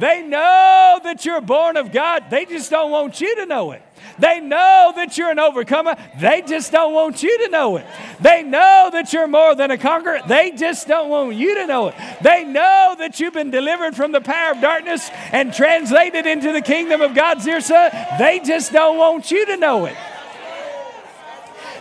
They 0.00 0.22
know 0.22 1.00
that 1.02 1.24
you're 1.24 1.40
born 1.40 1.76
of 1.76 1.92
God. 1.92 2.24
They 2.30 2.44
just 2.44 2.70
don't 2.70 2.90
want 2.90 3.20
you 3.20 3.34
to 3.36 3.46
know 3.46 3.72
it. 3.72 3.82
They 4.18 4.40
know 4.40 4.92
that 4.96 5.16
you're 5.16 5.30
an 5.30 5.38
overcomer. 5.38 5.96
They 6.20 6.42
just 6.42 6.72
don't 6.72 6.92
want 6.92 7.22
you 7.22 7.44
to 7.44 7.50
know 7.50 7.76
it. 7.76 7.86
They 8.20 8.42
know 8.42 8.90
that 8.92 9.12
you're 9.12 9.28
more 9.28 9.54
than 9.54 9.70
a 9.70 9.78
conqueror. 9.78 10.20
They 10.26 10.52
just 10.52 10.88
don't 10.88 11.08
want 11.08 11.36
you 11.36 11.54
to 11.56 11.66
know 11.66 11.88
it. 11.88 11.94
They 12.22 12.44
know 12.44 12.96
that 12.98 13.20
you've 13.20 13.34
been 13.34 13.50
delivered 13.50 13.94
from 13.94 14.12
the 14.12 14.20
power 14.20 14.52
of 14.52 14.60
darkness 14.60 15.08
and 15.32 15.52
translated 15.52 16.26
into 16.26 16.52
the 16.52 16.62
kingdom 16.62 17.00
of 17.00 17.14
God's 17.14 17.44
dear 17.44 17.60
Son. 17.60 17.90
They 18.18 18.40
just 18.40 18.72
don't 18.72 18.98
want 18.98 19.30
you 19.30 19.46
to 19.46 19.56
know 19.56 19.86
it. 19.86 19.96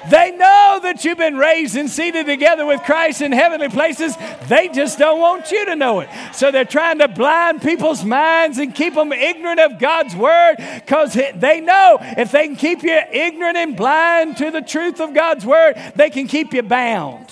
They 0.09 0.31
know 0.31 0.79
that 0.83 1.03
you've 1.03 1.17
been 1.17 1.37
raised 1.37 1.75
and 1.75 1.89
seated 1.89 2.25
together 2.25 2.65
with 2.65 2.81
Christ 2.83 3.21
in 3.21 3.31
heavenly 3.31 3.69
places. 3.69 4.15
They 4.47 4.69
just 4.69 4.97
don't 4.97 5.19
want 5.19 5.51
you 5.51 5.65
to 5.65 5.75
know 5.75 5.99
it. 5.99 6.09
So 6.33 6.51
they're 6.51 6.65
trying 6.65 6.99
to 6.99 7.07
blind 7.07 7.61
people's 7.61 8.05
minds 8.05 8.57
and 8.57 8.73
keep 8.73 8.93
them 8.93 9.11
ignorant 9.11 9.59
of 9.59 9.79
God's 9.79 10.15
word 10.15 10.55
because 10.57 11.13
they 11.13 11.59
know 11.61 11.97
if 12.01 12.31
they 12.31 12.47
can 12.47 12.55
keep 12.55 12.83
you 12.83 12.99
ignorant 13.11 13.57
and 13.57 13.75
blind 13.75 14.37
to 14.37 14.51
the 14.51 14.61
truth 14.61 14.99
of 14.99 15.13
God's 15.13 15.45
word, 15.45 15.75
they 15.95 16.09
can 16.09 16.27
keep 16.27 16.53
you 16.53 16.63
bound. 16.63 17.27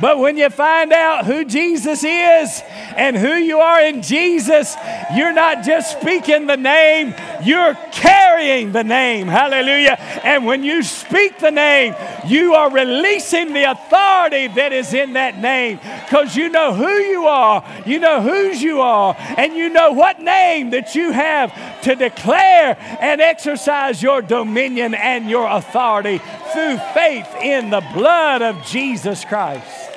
But 0.00 0.18
when 0.18 0.36
you 0.36 0.48
find 0.50 0.92
out 0.92 1.26
who 1.26 1.44
Jesus 1.44 2.04
is 2.04 2.62
and 2.96 3.16
who 3.16 3.34
you 3.34 3.58
are 3.58 3.80
in 3.80 4.02
Jesus, 4.02 4.76
you're 5.14 5.32
not 5.32 5.64
just 5.64 6.00
speaking 6.00 6.46
the 6.46 6.56
name, 6.56 7.14
you're 7.42 7.74
carrying 7.92 8.72
the 8.72 8.84
name. 8.84 9.26
Hallelujah. 9.26 9.96
And 10.24 10.46
when 10.46 10.62
you 10.62 10.82
speak 10.82 11.38
the 11.38 11.50
name, 11.50 11.94
you 12.26 12.54
are 12.54 12.70
releasing 12.70 13.52
the 13.52 13.70
authority 13.70 14.48
that 14.48 14.72
is 14.72 14.94
in 14.94 15.14
that 15.14 15.38
name 15.38 15.78
because 16.04 16.36
you 16.36 16.48
know 16.48 16.74
who 16.74 16.88
you 16.88 17.26
are, 17.26 17.64
you 17.84 17.98
know 17.98 18.20
whose 18.20 18.62
you 18.62 18.80
are, 18.80 19.16
and 19.36 19.54
you 19.54 19.68
know 19.68 19.92
what 19.92 20.20
name 20.20 20.70
that 20.70 20.94
you 20.94 21.10
have 21.12 21.52
to 21.82 21.94
declare 21.94 22.76
and 23.00 23.20
exercise 23.20 24.02
your 24.02 24.22
dominion 24.22 24.94
and 24.94 25.28
your 25.28 25.46
authority 25.48 26.20
through 26.52 26.78
faith 26.94 27.28
in 27.42 27.70
the 27.70 27.82
blood 27.94 28.42
of 28.42 28.64
Jesus 28.64 29.24
Christ. 29.24 29.88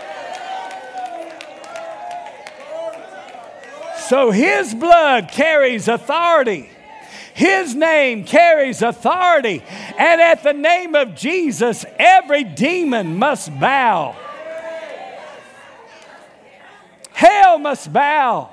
So 4.08 4.32
his 4.32 4.74
blood 4.74 5.30
carries 5.32 5.88
authority. 5.88 6.70
His 7.34 7.74
name 7.74 8.26
carries 8.26 8.82
authority. 8.82 9.64
And 9.98 10.20
at 10.20 10.44
the 10.44 10.54
name 10.54 10.96
of 10.96 11.16
Jesus, 11.16 11.86
every 11.98 12.44
demon 12.44 13.18
must 13.18 13.58
bow. 13.60 14.16
Hell 17.14 17.60
must 17.60 17.94
bow. 17.94 18.50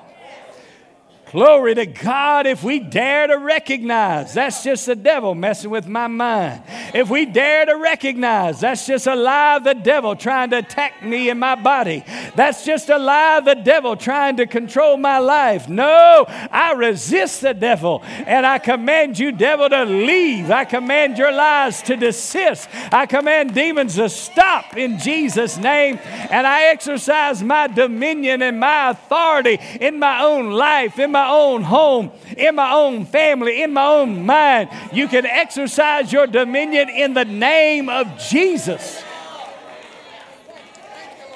Glory 1.31 1.75
to 1.75 1.85
God. 1.85 2.47
If 2.47 2.63
we 2.63 2.79
dare 2.79 3.27
to 3.27 3.35
recognize 3.35 4.33
that's 4.33 4.63
just 4.63 4.87
the 4.87 4.95
devil 4.95 5.35
messing 5.35 5.69
with 5.69 5.87
my 5.87 6.07
mind. 6.07 6.63
If 6.93 7.09
we 7.09 7.25
dare 7.25 7.67
to 7.67 7.73
recognize 7.73 8.61
that's 8.61 8.87
just 8.87 9.05
a 9.05 9.15
lie 9.15 9.57
of 9.57 9.63
the 9.63 9.75
devil 9.75 10.15
trying 10.15 10.49
to 10.49 10.57
attack 10.57 11.03
me 11.03 11.29
and 11.29 11.39
my 11.39 11.53
body. 11.53 12.03
That's 12.35 12.65
just 12.65 12.89
a 12.89 12.97
lie 12.97 13.37
of 13.37 13.45
the 13.45 13.55
devil 13.55 13.95
trying 13.95 14.37
to 14.37 14.47
control 14.47 14.97
my 14.97 15.19
life. 15.19 15.69
No, 15.69 16.25
I 16.27 16.73
resist 16.73 17.41
the 17.41 17.53
devil 17.53 18.01
and 18.03 18.43
I 18.43 18.57
command 18.57 19.19
you, 19.19 19.31
devil, 19.31 19.69
to 19.69 19.85
leave. 19.85 20.49
I 20.49 20.65
command 20.65 21.19
your 21.19 21.31
lies 21.31 21.83
to 21.83 21.95
desist. 21.95 22.67
I 22.91 23.05
command 23.05 23.53
demons 23.53 23.95
to 23.95 24.09
stop 24.09 24.75
in 24.77 24.97
Jesus' 24.97 25.57
name. 25.57 25.99
And 26.31 26.47
I 26.47 26.69
exercise 26.69 27.43
my 27.43 27.67
dominion 27.67 28.41
and 28.41 28.59
my 28.59 28.89
authority 28.89 29.59
in 29.79 29.99
my 29.99 30.23
own 30.23 30.51
life, 30.51 30.97
in 30.97 31.11
my 31.11 31.18
my 31.19 31.29
own 31.29 31.63
home, 31.63 32.11
in 32.37 32.55
my 32.55 32.71
own 32.71 33.05
family, 33.05 33.61
in 33.61 33.73
my 33.73 33.85
own 33.85 34.25
mind. 34.25 34.69
You 34.93 35.09
can 35.09 35.25
exercise 35.25 36.13
your 36.13 36.27
dominion 36.27 36.87
in 36.87 37.13
the 37.13 37.25
name 37.25 37.89
of 37.89 38.17
Jesus. 38.17 39.03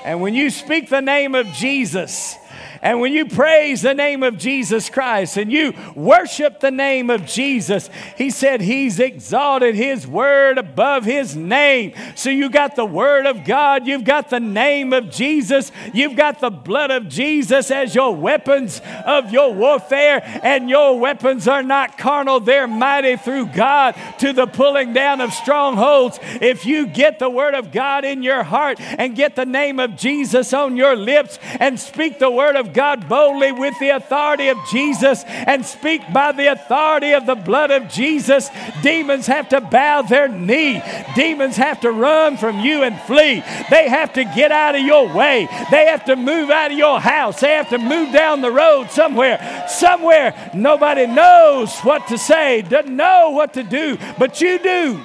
And 0.06 0.22
when 0.22 0.34
you 0.36 0.50
speak 0.50 0.90
the 0.90 1.02
name 1.02 1.36
of 1.36 1.48
Jesus, 1.48 2.38
and 2.84 3.00
when 3.00 3.14
you 3.14 3.26
praise 3.26 3.82
the 3.82 3.94
name 3.94 4.24
of 4.24 4.38
Jesus 4.38 4.90
Christ 4.90 5.38
and 5.38 5.50
you 5.50 5.74
worship 5.96 6.60
the 6.60 6.70
name 6.70 7.10
of 7.10 7.26
Jesus, 7.26 7.90
he 8.18 8.30
said 8.30 8.60
he's 8.60 9.00
exalted 9.00 9.74
his 9.74 10.06
word 10.06 10.58
above 10.58 11.06
his 11.06 11.34
name. 11.34 11.94
So 12.16 12.30
you 12.30 12.50
got 12.50 12.76
the 12.76 12.84
word 12.86 13.26
of 13.26 13.46
God, 13.46 13.88
you've 13.88 14.04
got 14.04 14.30
the 14.30 14.42
name 14.42 14.92
of 14.92 15.10
Jesus, 15.10 15.72
you've 15.94 16.18
got 16.18 16.42
the 16.42 16.50
blood 16.50 16.92
of 16.92 17.08
Jesus 17.08 17.72
as 17.72 17.96
your 17.96 18.14
weapons 18.14 18.82
of 19.06 19.32
your 19.32 19.54
warfare, 19.54 20.22
and 20.44 20.70
your 20.70 21.00
weapons 21.00 21.48
are 21.48 21.64
not 21.64 21.98
carnal, 21.98 22.42
they're 22.42 22.68
mighty 22.68 23.16
through 23.16 23.46
God 23.46 23.96
to 24.20 24.34
the 24.34 24.46
pulling 24.46 24.92
down 24.92 25.22
of 25.22 25.32
strongholds. 25.32 26.20
If 26.42 26.66
you 26.66 26.88
get 26.88 27.18
the 27.20 27.30
word 27.30 27.54
of 27.54 27.72
God 27.72 28.04
in 28.04 28.24
your 28.24 28.44
heart 28.44 28.82
and 28.82 29.16
get 29.16 29.38
the 29.38 29.46
name 29.46 29.80
of 29.80 29.96
Jesus 29.96 30.52
on 30.52 30.76
your 30.76 30.98
lips 30.98 31.40
and 31.62 31.80
speak 31.80 32.20
the 32.20 32.30
word 32.30 32.58
of 32.58 32.73
God 32.74 33.08
boldly 33.08 33.52
with 33.52 33.78
the 33.80 33.90
authority 33.90 34.50
of 34.50 34.58
Jesus 34.70 35.24
and 35.26 35.66
speak 35.66 36.02
by 36.12 36.32
the 36.32 36.52
authority 36.52 37.14
of 37.14 37.26
the 37.26 37.36
blood 37.36 37.72
of 37.72 37.90
Jesus, 37.90 38.50
demons 38.82 39.28
have 39.28 39.50
to 39.50 39.62
bow 39.62 40.02
their 40.02 40.28
knee. 40.28 40.82
Demons 41.16 41.56
have 41.58 41.82
to 41.82 41.92
run 41.92 42.38
from 42.38 42.60
you 42.60 42.84
and 42.84 43.00
flee. 43.02 43.44
They 43.70 43.90
have 43.90 44.14
to 44.14 44.24
get 44.24 44.52
out 44.52 44.76
of 44.76 44.82
your 44.82 45.14
way. 45.14 45.48
They 45.72 45.86
have 45.88 46.06
to 46.06 46.16
move 46.16 46.50
out 46.50 46.72
of 46.72 46.78
your 46.78 47.00
house. 47.00 47.42
They 47.42 47.52
have 47.52 47.70
to 47.70 47.78
move 47.78 48.12
down 48.14 48.42
the 48.42 48.52
road 48.52 48.90
somewhere. 48.92 49.66
Somewhere 49.68 50.52
nobody 50.54 51.08
knows 51.08 51.78
what 51.80 52.08
to 52.08 52.18
say, 52.18 52.62
doesn't 52.62 52.96
know 52.96 53.32
what 53.32 53.54
to 53.54 53.64
do, 53.64 53.98
but 54.18 54.42
you 54.42 54.60
do. 54.60 55.02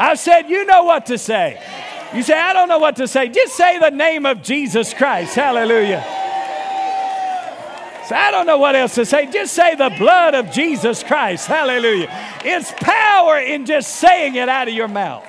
I 0.00 0.14
said, 0.14 0.48
You 0.48 0.64
know 0.64 0.84
what 0.84 1.06
to 1.06 1.18
say. 1.18 1.60
You 2.14 2.22
say, 2.22 2.38
I 2.38 2.52
don't 2.52 2.68
know 2.68 2.78
what 2.78 2.96
to 2.96 3.06
say. 3.06 3.28
Just 3.28 3.54
say 3.56 3.78
the 3.78 3.90
name 3.90 4.26
of 4.26 4.42
Jesus 4.42 4.92
Christ. 4.92 5.34
Hallelujah. 5.36 6.02
So 8.08 8.16
I 8.16 8.32
don't 8.32 8.46
know 8.46 8.58
what 8.58 8.74
else 8.74 8.96
to 8.96 9.06
say. 9.06 9.30
Just 9.30 9.54
say 9.54 9.76
the 9.76 9.94
blood 9.96 10.34
of 10.34 10.50
Jesus 10.50 11.04
Christ. 11.04 11.46
Hallelujah. 11.46 12.08
It's 12.44 12.72
power 12.78 13.38
in 13.38 13.66
just 13.66 13.96
saying 13.96 14.34
it 14.34 14.48
out 14.48 14.66
of 14.66 14.74
your 14.74 14.88
mouth. 14.88 15.24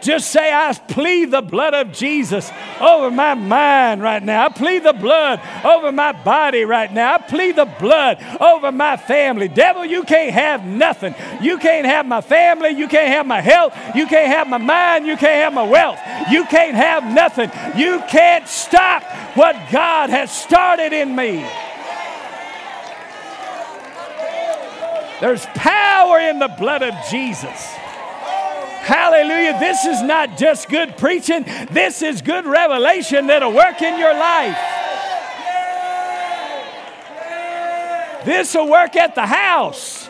Just 0.00 0.30
say, 0.30 0.52
I 0.52 0.72
plead 0.72 1.30
the 1.30 1.42
blood 1.42 1.74
of 1.74 1.92
Jesus 1.92 2.50
over 2.80 3.10
my 3.10 3.34
mind 3.34 4.02
right 4.02 4.22
now. 4.22 4.46
I 4.46 4.48
plead 4.48 4.84
the 4.84 4.92
blood 4.92 5.40
over 5.64 5.92
my 5.92 6.12
body 6.12 6.64
right 6.64 6.92
now. 6.92 7.14
I 7.14 7.18
plead 7.18 7.56
the 7.56 7.66
blood 7.66 8.18
over 8.40 8.72
my 8.72 8.96
family. 8.96 9.48
Devil, 9.48 9.84
you 9.84 10.02
can't 10.04 10.32
have 10.32 10.64
nothing. 10.64 11.14
You 11.40 11.58
can't 11.58 11.86
have 11.86 12.06
my 12.06 12.20
family. 12.20 12.70
You 12.70 12.88
can't 12.88 13.08
have 13.08 13.26
my 13.26 13.40
health. 13.40 13.74
You 13.94 14.06
can't 14.06 14.28
have 14.28 14.48
my 14.48 14.58
mind. 14.58 15.06
You 15.06 15.16
can't 15.16 15.42
have 15.44 15.52
my 15.52 15.68
wealth. 15.68 15.98
You 16.30 16.44
can't 16.46 16.76
have 16.76 17.04
nothing. 17.04 17.50
You 17.78 18.02
can't 18.08 18.48
stop 18.48 19.02
what 19.36 19.54
God 19.70 20.10
has 20.10 20.30
started 20.30 20.92
in 20.92 21.14
me. 21.14 21.46
There's 25.20 25.44
power 25.54 26.18
in 26.18 26.38
the 26.38 26.48
blood 26.48 26.82
of 26.82 26.94
Jesus. 27.10 27.74
Hallelujah. 28.90 29.56
This 29.60 29.84
is 29.84 30.02
not 30.02 30.36
just 30.36 30.68
good 30.68 30.96
preaching, 30.96 31.44
this 31.70 32.02
is 32.02 32.22
good 32.22 32.44
revelation 32.44 33.28
that'll 33.28 33.52
work 33.52 33.80
in 33.82 34.00
your 34.00 34.12
life. 34.12 34.58
This 38.24 38.52
will 38.52 38.68
work 38.68 38.96
at 38.96 39.14
the 39.14 39.26
house. 39.26 40.08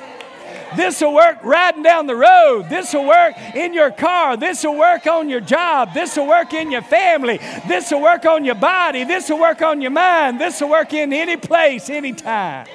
This 0.76 1.02
will 1.02 1.12
work 1.12 1.40
riding 1.42 1.82
down 1.82 2.06
the 2.06 2.16
road. 2.16 2.70
This 2.70 2.94
will 2.94 3.06
work 3.06 3.34
in 3.54 3.74
your 3.74 3.90
car. 3.90 4.38
This 4.38 4.64
will 4.64 4.78
work 4.78 5.06
on 5.06 5.28
your 5.28 5.40
job. 5.40 5.92
This 5.92 6.16
will 6.16 6.28
work 6.28 6.54
in 6.54 6.70
your 6.70 6.80
family. 6.80 7.36
This 7.68 7.90
will 7.90 8.00
work 8.00 8.24
on 8.24 8.46
your 8.46 8.54
body. 8.54 9.04
This 9.04 9.28
will 9.28 9.40
work 9.40 9.60
on 9.60 9.82
your 9.82 9.90
mind. 9.90 10.40
This 10.40 10.58
will 10.58 10.70
work 10.70 10.94
in 10.94 11.12
any 11.12 11.36
place, 11.36 11.90
anytime. 11.90 12.66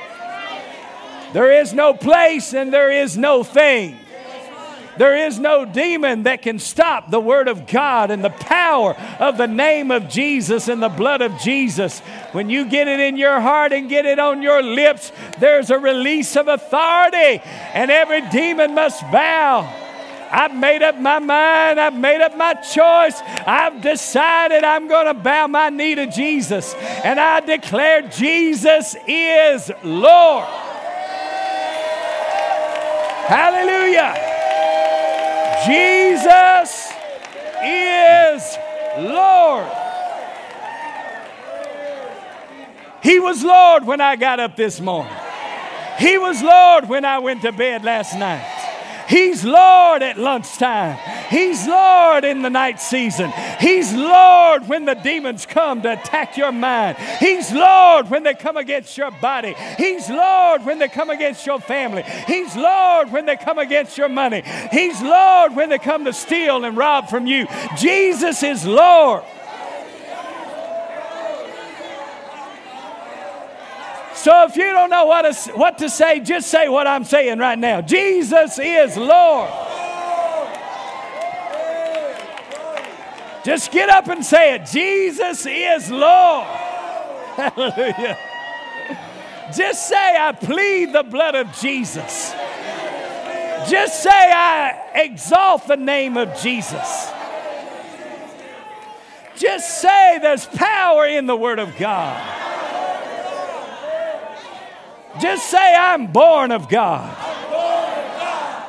There 1.34 1.52
is 1.52 1.74
no 1.74 1.96
place 1.96 2.54
and 2.54 2.72
there 2.72 2.92
is 2.92 3.18
no 3.18 3.44
thing 3.44 4.05
there 4.98 5.28
is 5.28 5.40
no 5.40 5.66
demon 5.66 6.24
that 6.24 6.42
can 6.42 6.60
stop 6.60 7.10
the 7.10 7.20
Word 7.20 7.48
of 7.48 7.68
God 7.68 8.12
and 8.12 8.24
the 8.24 8.30
power 8.30 8.96
of 9.20 9.38
the 9.38 9.48
name 9.48 9.92
of 9.92 10.10
Jesus 10.10 10.68
and 10.68 10.82
the 10.82 10.90
blood 10.90 11.22
of 11.22 11.38
Jesus. 11.40 12.00
When 12.32 12.50
you 12.50 12.66
get 12.66 12.88
it 12.88 13.00
in 13.00 13.18
your 13.18 13.40
heart 13.40 13.74
and 13.74 13.90
get 13.90 14.06
it 14.06 14.20
on 14.20 14.42
your 14.42 14.62
lips, 14.62 15.12
there's 15.40 15.70
a 15.70 15.78
release 15.78 16.36
of 16.36 16.48
authority, 16.48 17.42
and 17.74 17.92
every 17.92 18.22
demon 18.30 18.74
must 18.74 19.02
bow. 19.12 19.82
I've 20.32 20.56
made 20.56 20.82
up 20.82 21.00
my 21.00 21.20
mind. 21.20 21.80
I've 21.80 21.98
made 21.98 22.20
up 22.22 22.36
my 22.36 22.56
choice. 22.56 23.22
I've 23.46 23.82
decided 23.82 24.64
I'm 24.64 24.88
going 24.88 25.06
to 25.06 25.14
bow 25.14 25.48
my 25.48 25.70
knee 25.70 25.96
to 25.96 26.08
Jesus. 26.08 26.74
And 26.74 27.20
I 27.20 27.40
declare 27.40 28.02
Jesus 28.10 28.96
is 29.08 29.72
Lord. 29.84 30.46
Hallelujah. 33.28 34.35
Jesus 35.66 36.92
is 37.64 38.58
Lord. 38.98 39.72
He 43.02 43.20
was 43.20 43.44
Lord 43.44 43.86
when 43.86 44.02
I 44.02 44.16
got 44.16 44.40
up 44.40 44.56
this 44.56 44.82
morning. 44.82 45.14
He 46.00 46.18
was 46.18 46.42
Lord 46.42 46.90
when 46.90 47.06
I 47.06 47.20
went 47.20 47.44
to 47.44 47.52
bed 47.52 47.84
last 47.84 48.18
night. 48.18 48.44
He's 49.08 49.46
Lord 49.46 50.02
at 50.02 50.18
lunchtime. 50.18 50.98
He's 51.30 51.68
Lord 51.68 52.24
in 52.24 52.42
the 52.42 52.50
night 52.50 52.80
season. 52.80 53.32
He's 53.60 53.94
Lord 53.94 54.68
when 54.68 54.86
the 54.86 54.94
demons 54.94 55.46
come 55.46 55.82
to 55.82 55.94
attack 55.94 56.38
your 56.38 56.52
mind. 56.52 56.98
He's 57.20 57.52
Lord 57.52 58.10
when 58.10 58.24
they 58.24 58.34
come 58.34 58.58
against 58.58 58.98
your 58.98 59.12
body. 59.12 59.56
He's 59.78 60.10
Lord 60.10 60.66
when 60.66 60.80
they 60.80 60.88
come 60.88 61.10
against 61.10 61.46
your 61.46 61.60
family. 61.60 62.04
He's 62.28 62.56
Lord 62.56 63.12
when 63.12 63.26
they 63.26 63.36
come 63.36 63.60
against 63.60 63.98
your 63.98 64.10
money. 64.10 64.44
He's 64.72 65.02
Lord 65.02 65.56
when 65.56 65.70
they 65.70 65.80
come 65.80 66.06
to 66.06 66.14
steal 66.14 66.66
and 66.66 66.78
rob 66.78 67.10
from 67.10 67.28
you. 67.28 67.48
Jesus 67.78 68.44
is 68.44 68.66
Lord. 68.66 69.24
So 74.26 74.46
if 74.46 74.56
you 74.56 74.64
don't 74.64 74.90
know 74.90 75.06
what 75.06 75.32
to, 75.32 75.52
what 75.52 75.78
to 75.78 75.88
say, 75.88 76.20
just 76.20 76.50
say 76.50 76.68
what 76.68 76.88
I'm 76.88 77.04
saying 77.04 77.38
right 77.38 77.60
now 77.60 77.82
Jesus 77.82 78.58
is 78.58 78.98
Lord. 78.98 79.52
Just 83.46 83.72
get 83.72 83.90
up 83.90 84.08
and 84.08 84.26
say 84.26 84.56
it 84.56 84.66
Jesus 84.66 85.46
is 85.46 85.92
Lord. 85.92 86.48
Hallelujah. 87.36 88.18
Just 89.56 89.88
say, 89.88 90.18
I 90.18 90.32
plead 90.32 90.94
the 90.94 91.04
blood 91.04 91.36
of 91.36 91.56
Jesus. 91.60 92.32
Just 93.70 94.02
say, 94.02 94.10
I 94.10 94.90
exalt 94.96 95.68
the 95.68 95.78
name 95.78 96.18
of 96.18 96.36
Jesus. 96.42 97.12
Just 99.38 99.80
say, 99.80 100.18
there's 100.20 100.48
power 100.48 101.06
in 101.06 101.28
the 101.28 101.36
Word 101.36 101.60
of 101.60 101.78
God. 101.78 102.20
Just 105.22 105.52
say, 105.52 105.76
I'm 105.76 106.08
born 106.08 106.52
of 106.52 106.68
God. 106.68 107.16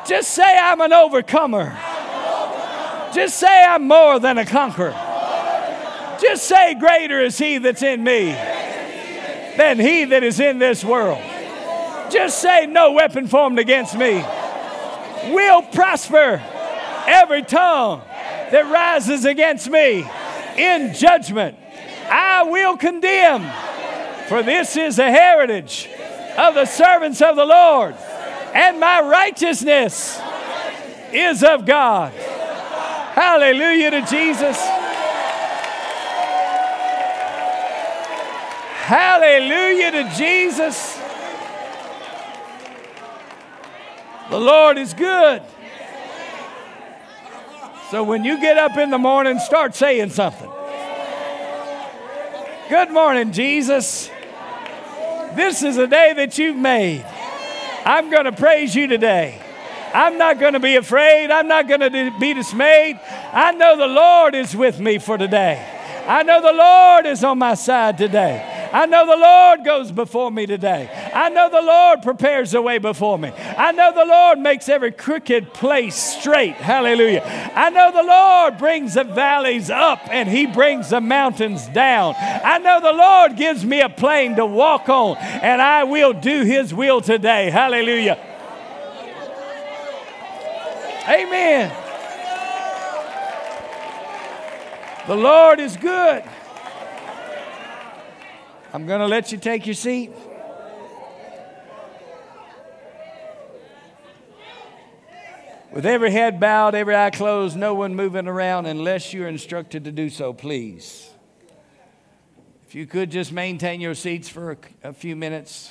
Just 0.07 0.33
say, 0.33 0.59
I'm 0.59 0.83
an 0.83 0.93
overcomer. 0.93 1.79
Just 3.17 3.39
say, 3.39 3.65
I'm 3.65 3.89
more 3.89 4.21
than 4.21 4.37
a 4.37 4.45
conqueror. 4.45 4.91
Just 6.21 6.47
say, 6.47 6.75
Greater 6.75 7.19
is 7.23 7.39
He 7.39 7.57
that's 7.57 7.83
in 7.83 8.05
me 8.05 8.27
than 9.57 9.79
He 9.81 10.05
that 10.05 10.23
is 10.23 10.39
in 10.39 10.59
this 10.59 10.85
world. 10.85 11.23
Just 12.13 12.43
say, 12.43 12.67
No 12.67 12.93
weapon 12.93 13.27
formed 13.27 13.59
against 13.59 13.97
me 13.97 14.23
will 15.33 15.63
prosper. 15.63 16.43
Every 17.07 17.43
tongue 17.43 18.03
that 18.51 18.71
rises 18.71 19.25
against 19.25 19.71
me 19.71 20.07
in 20.59 20.93
judgment, 20.93 21.57
I 22.11 22.43
will 22.43 22.77
condemn. 22.77 23.51
For 24.29 24.43
this 24.43 24.77
is 24.77 24.99
a 24.99 25.11
heritage 25.11 25.89
of 26.37 26.53
the 26.55 26.67
servants 26.67 27.23
of 27.23 27.37
the 27.37 27.47
Lord, 27.47 27.95
and 28.53 28.79
my 28.79 29.01
righteousness 29.01 30.21
is 31.15 31.43
of 31.43 31.65
God. 31.65 32.13
Hallelujah 33.17 33.93
to 33.93 34.03
Jesus. 34.03 34.59
Hallelujah 38.85 39.91
to 39.93 40.15
Jesus. 40.15 41.01
The 44.29 44.39
Lord 44.39 44.77
is 44.77 44.93
good. 44.93 45.41
So 47.91 48.05
when 48.05 48.23
you 48.23 48.39
get 48.39 48.59
up 48.59 48.77
in 48.77 48.91
the 48.91 48.99
morning, 48.99 49.39
start 49.39 49.75
saying 49.75 50.11
something. 50.11 50.51
Good 52.69 52.91
morning, 52.91 53.33
Jesus. 53.33 54.11
This 55.35 55.63
is 55.63 55.79
a 55.79 55.87
day 55.87 56.13
that 56.13 56.37
you've 56.37 56.59
made. 56.59 57.03
I'm 57.87 58.11
going 58.11 58.27
to 58.27 58.33
praise 58.33 58.75
you 58.75 58.87
today. 58.87 59.41
I'm 59.97 60.19
not 60.19 60.39
going 60.39 60.53
to 60.53 60.61
be 60.61 60.77
afraid. 60.77 61.31
I'm 61.31 61.49
not 61.49 61.67
going 61.67 61.81
to 61.81 62.13
be 62.21 62.35
dismayed. 62.35 63.01
I 63.33 63.53
know 63.53 63.79
the 63.79 63.87
Lord 63.87 64.35
is 64.35 64.55
with 64.55 64.79
me 64.79 64.99
for 64.99 65.17
today. 65.17 65.67
I 66.07 66.23
know 66.23 66.43
the 66.43 66.53
Lord 66.53 67.07
is 67.07 67.25
on 67.25 67.39
my 67.39 67.55
side 67.55 67.97
today. 67.97 68.69
I 68.75 68.85
know 68.85 69.07
the 69.07 69.17
Lord 69.17 69.65
goes 69.65 69.91
before 69.91 70.31
me 70.31 70.45
today. 70.45 70.91
I 71.15 71.31
know 71.31 71.49
the 71.49 71.63
Lord 71.63 72.03
prepares 72.03 72.51
the 72.51 72.61
way 72.61 72.77
before 72.77 73.19
me. 73.19 73.33
I 73.57 73.73
know 73.73 73.91
the 73.95 74.05
Lord 74.05 74.39
makes 74.39 74.69
every 74.69 74.93
crooked 74.93 75.55
place 75.55 75.97
straight. 75.97 76.57
Hallelujah. 76.57 77.23
I 77.55 77.71
know 77.71 77.91
the 77.91 78.03
Lord 78.03 78.59
brings 78.59 78.95
the 78.95 79.05
valleys 79.05 79.71
up 79.71 80.01
and 80.11 80.29
He 80.29 80.45
brings 80.45 80.91
the 80.91 81.01
mountains 81.01 81.67
down. 81.69 82.15
I 82.19 82.59
know 82.59 82.83
the 82.83 82.93
Lord 82.93 83.39
gives 83.39 83.65
me 83.65 83.81
a 83.81 83.89
plane 83.89 84.37
to 84.37 84.45
walk 84.45 84.91
on 84.91 85.17
and 85.17 85.63
I 85.63 85.85
will 85.85 86.13
do 86.13 86.43
His 86.43 86.75
will 86.75 87.01
today. 87.01 87.49
Hallelujah. 87.49 88.36
Amen. 91.09 91.73
The 95.07 95.15
Lord 95.15 95.61
is 95.61 95.77
good. 95.77 96.25
I'm 98.73 98.87
going 98.87 99.01
to 99.01 99.07
let 99.07 99.31
you 99.31 99.39
take 99.39 99.67
your 99.67 99.75
seat. 99.75 100.11
With 105.73 105.87
every 105.87 106.11
head 106.11 106.41
bowed, 106.41 106.75
every 106.75 106.97
eye 106.97 107.11
closed, 107.11 107.57
no 107.57 107.75
one 107.75 107.95
moving 107.95 108.27
around 108.27 108.67
unless 108.67 109.13
you're 109.13 109.29
instructed 109.29 109.85
to 109.85 109.93
do 109.93 110.11
so, 110.11 110.33
please. 110.33 111.09
If 112.67 112.75
you 112.75 112.87
could 112.87 113.11
just 113.11 113.31
maintain 113.31 113.81
your 113.81 113.95
seats 113.95 114.29
for 114.29 114.57
a, 114.83 114.93
few 114.93 115.15
minutes, 115.15 115.71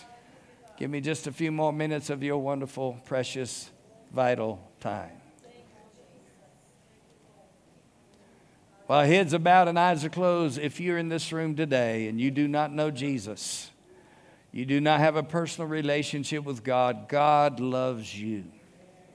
give 0.77 0.89
me 0.89 1.01
just 1.01 1.27
a 1.27 1.31
few 1.31 1.51
more 1.51 1.73
minutes 1.73 2.09
of 2.09 2.23
your 2.23 2.38
wonderful, 2.38 3.01
precious, 3.05 3.69
vital 4.13 4.61
time. 4.79 5.24
While 8.88 9.05
heads 9.05 9.33
are 9.33 9.39
bowed 9.39 9.67
and 9.67 9.79
eyes 9.79 10.05
are 10.05 10.09
closed, 10.09 10.59
if 10.59 10.79
you're 10.79 10.99
in 10.99 11.09
this 11.09 11.31
room 11.31 11.55
today 11.55 12.07
and 12.07 12.21
you 12.21 12.29
do 12.29 12.47
not 12.47 12.71
know 12.71 12.91
Jesus, 12.91 13.71
you 14.51 14.65
do 14.65 14.79
not 14.79 14.99
have 14.99 15.15
a 15.15 15.23
personal 15.23 15.67
relationship 15.67 16.43
with 16.43 16.63
God, 16.63 17.09
God 17.09 17.59
loves 17.59 18.19
you. 18.19 18.43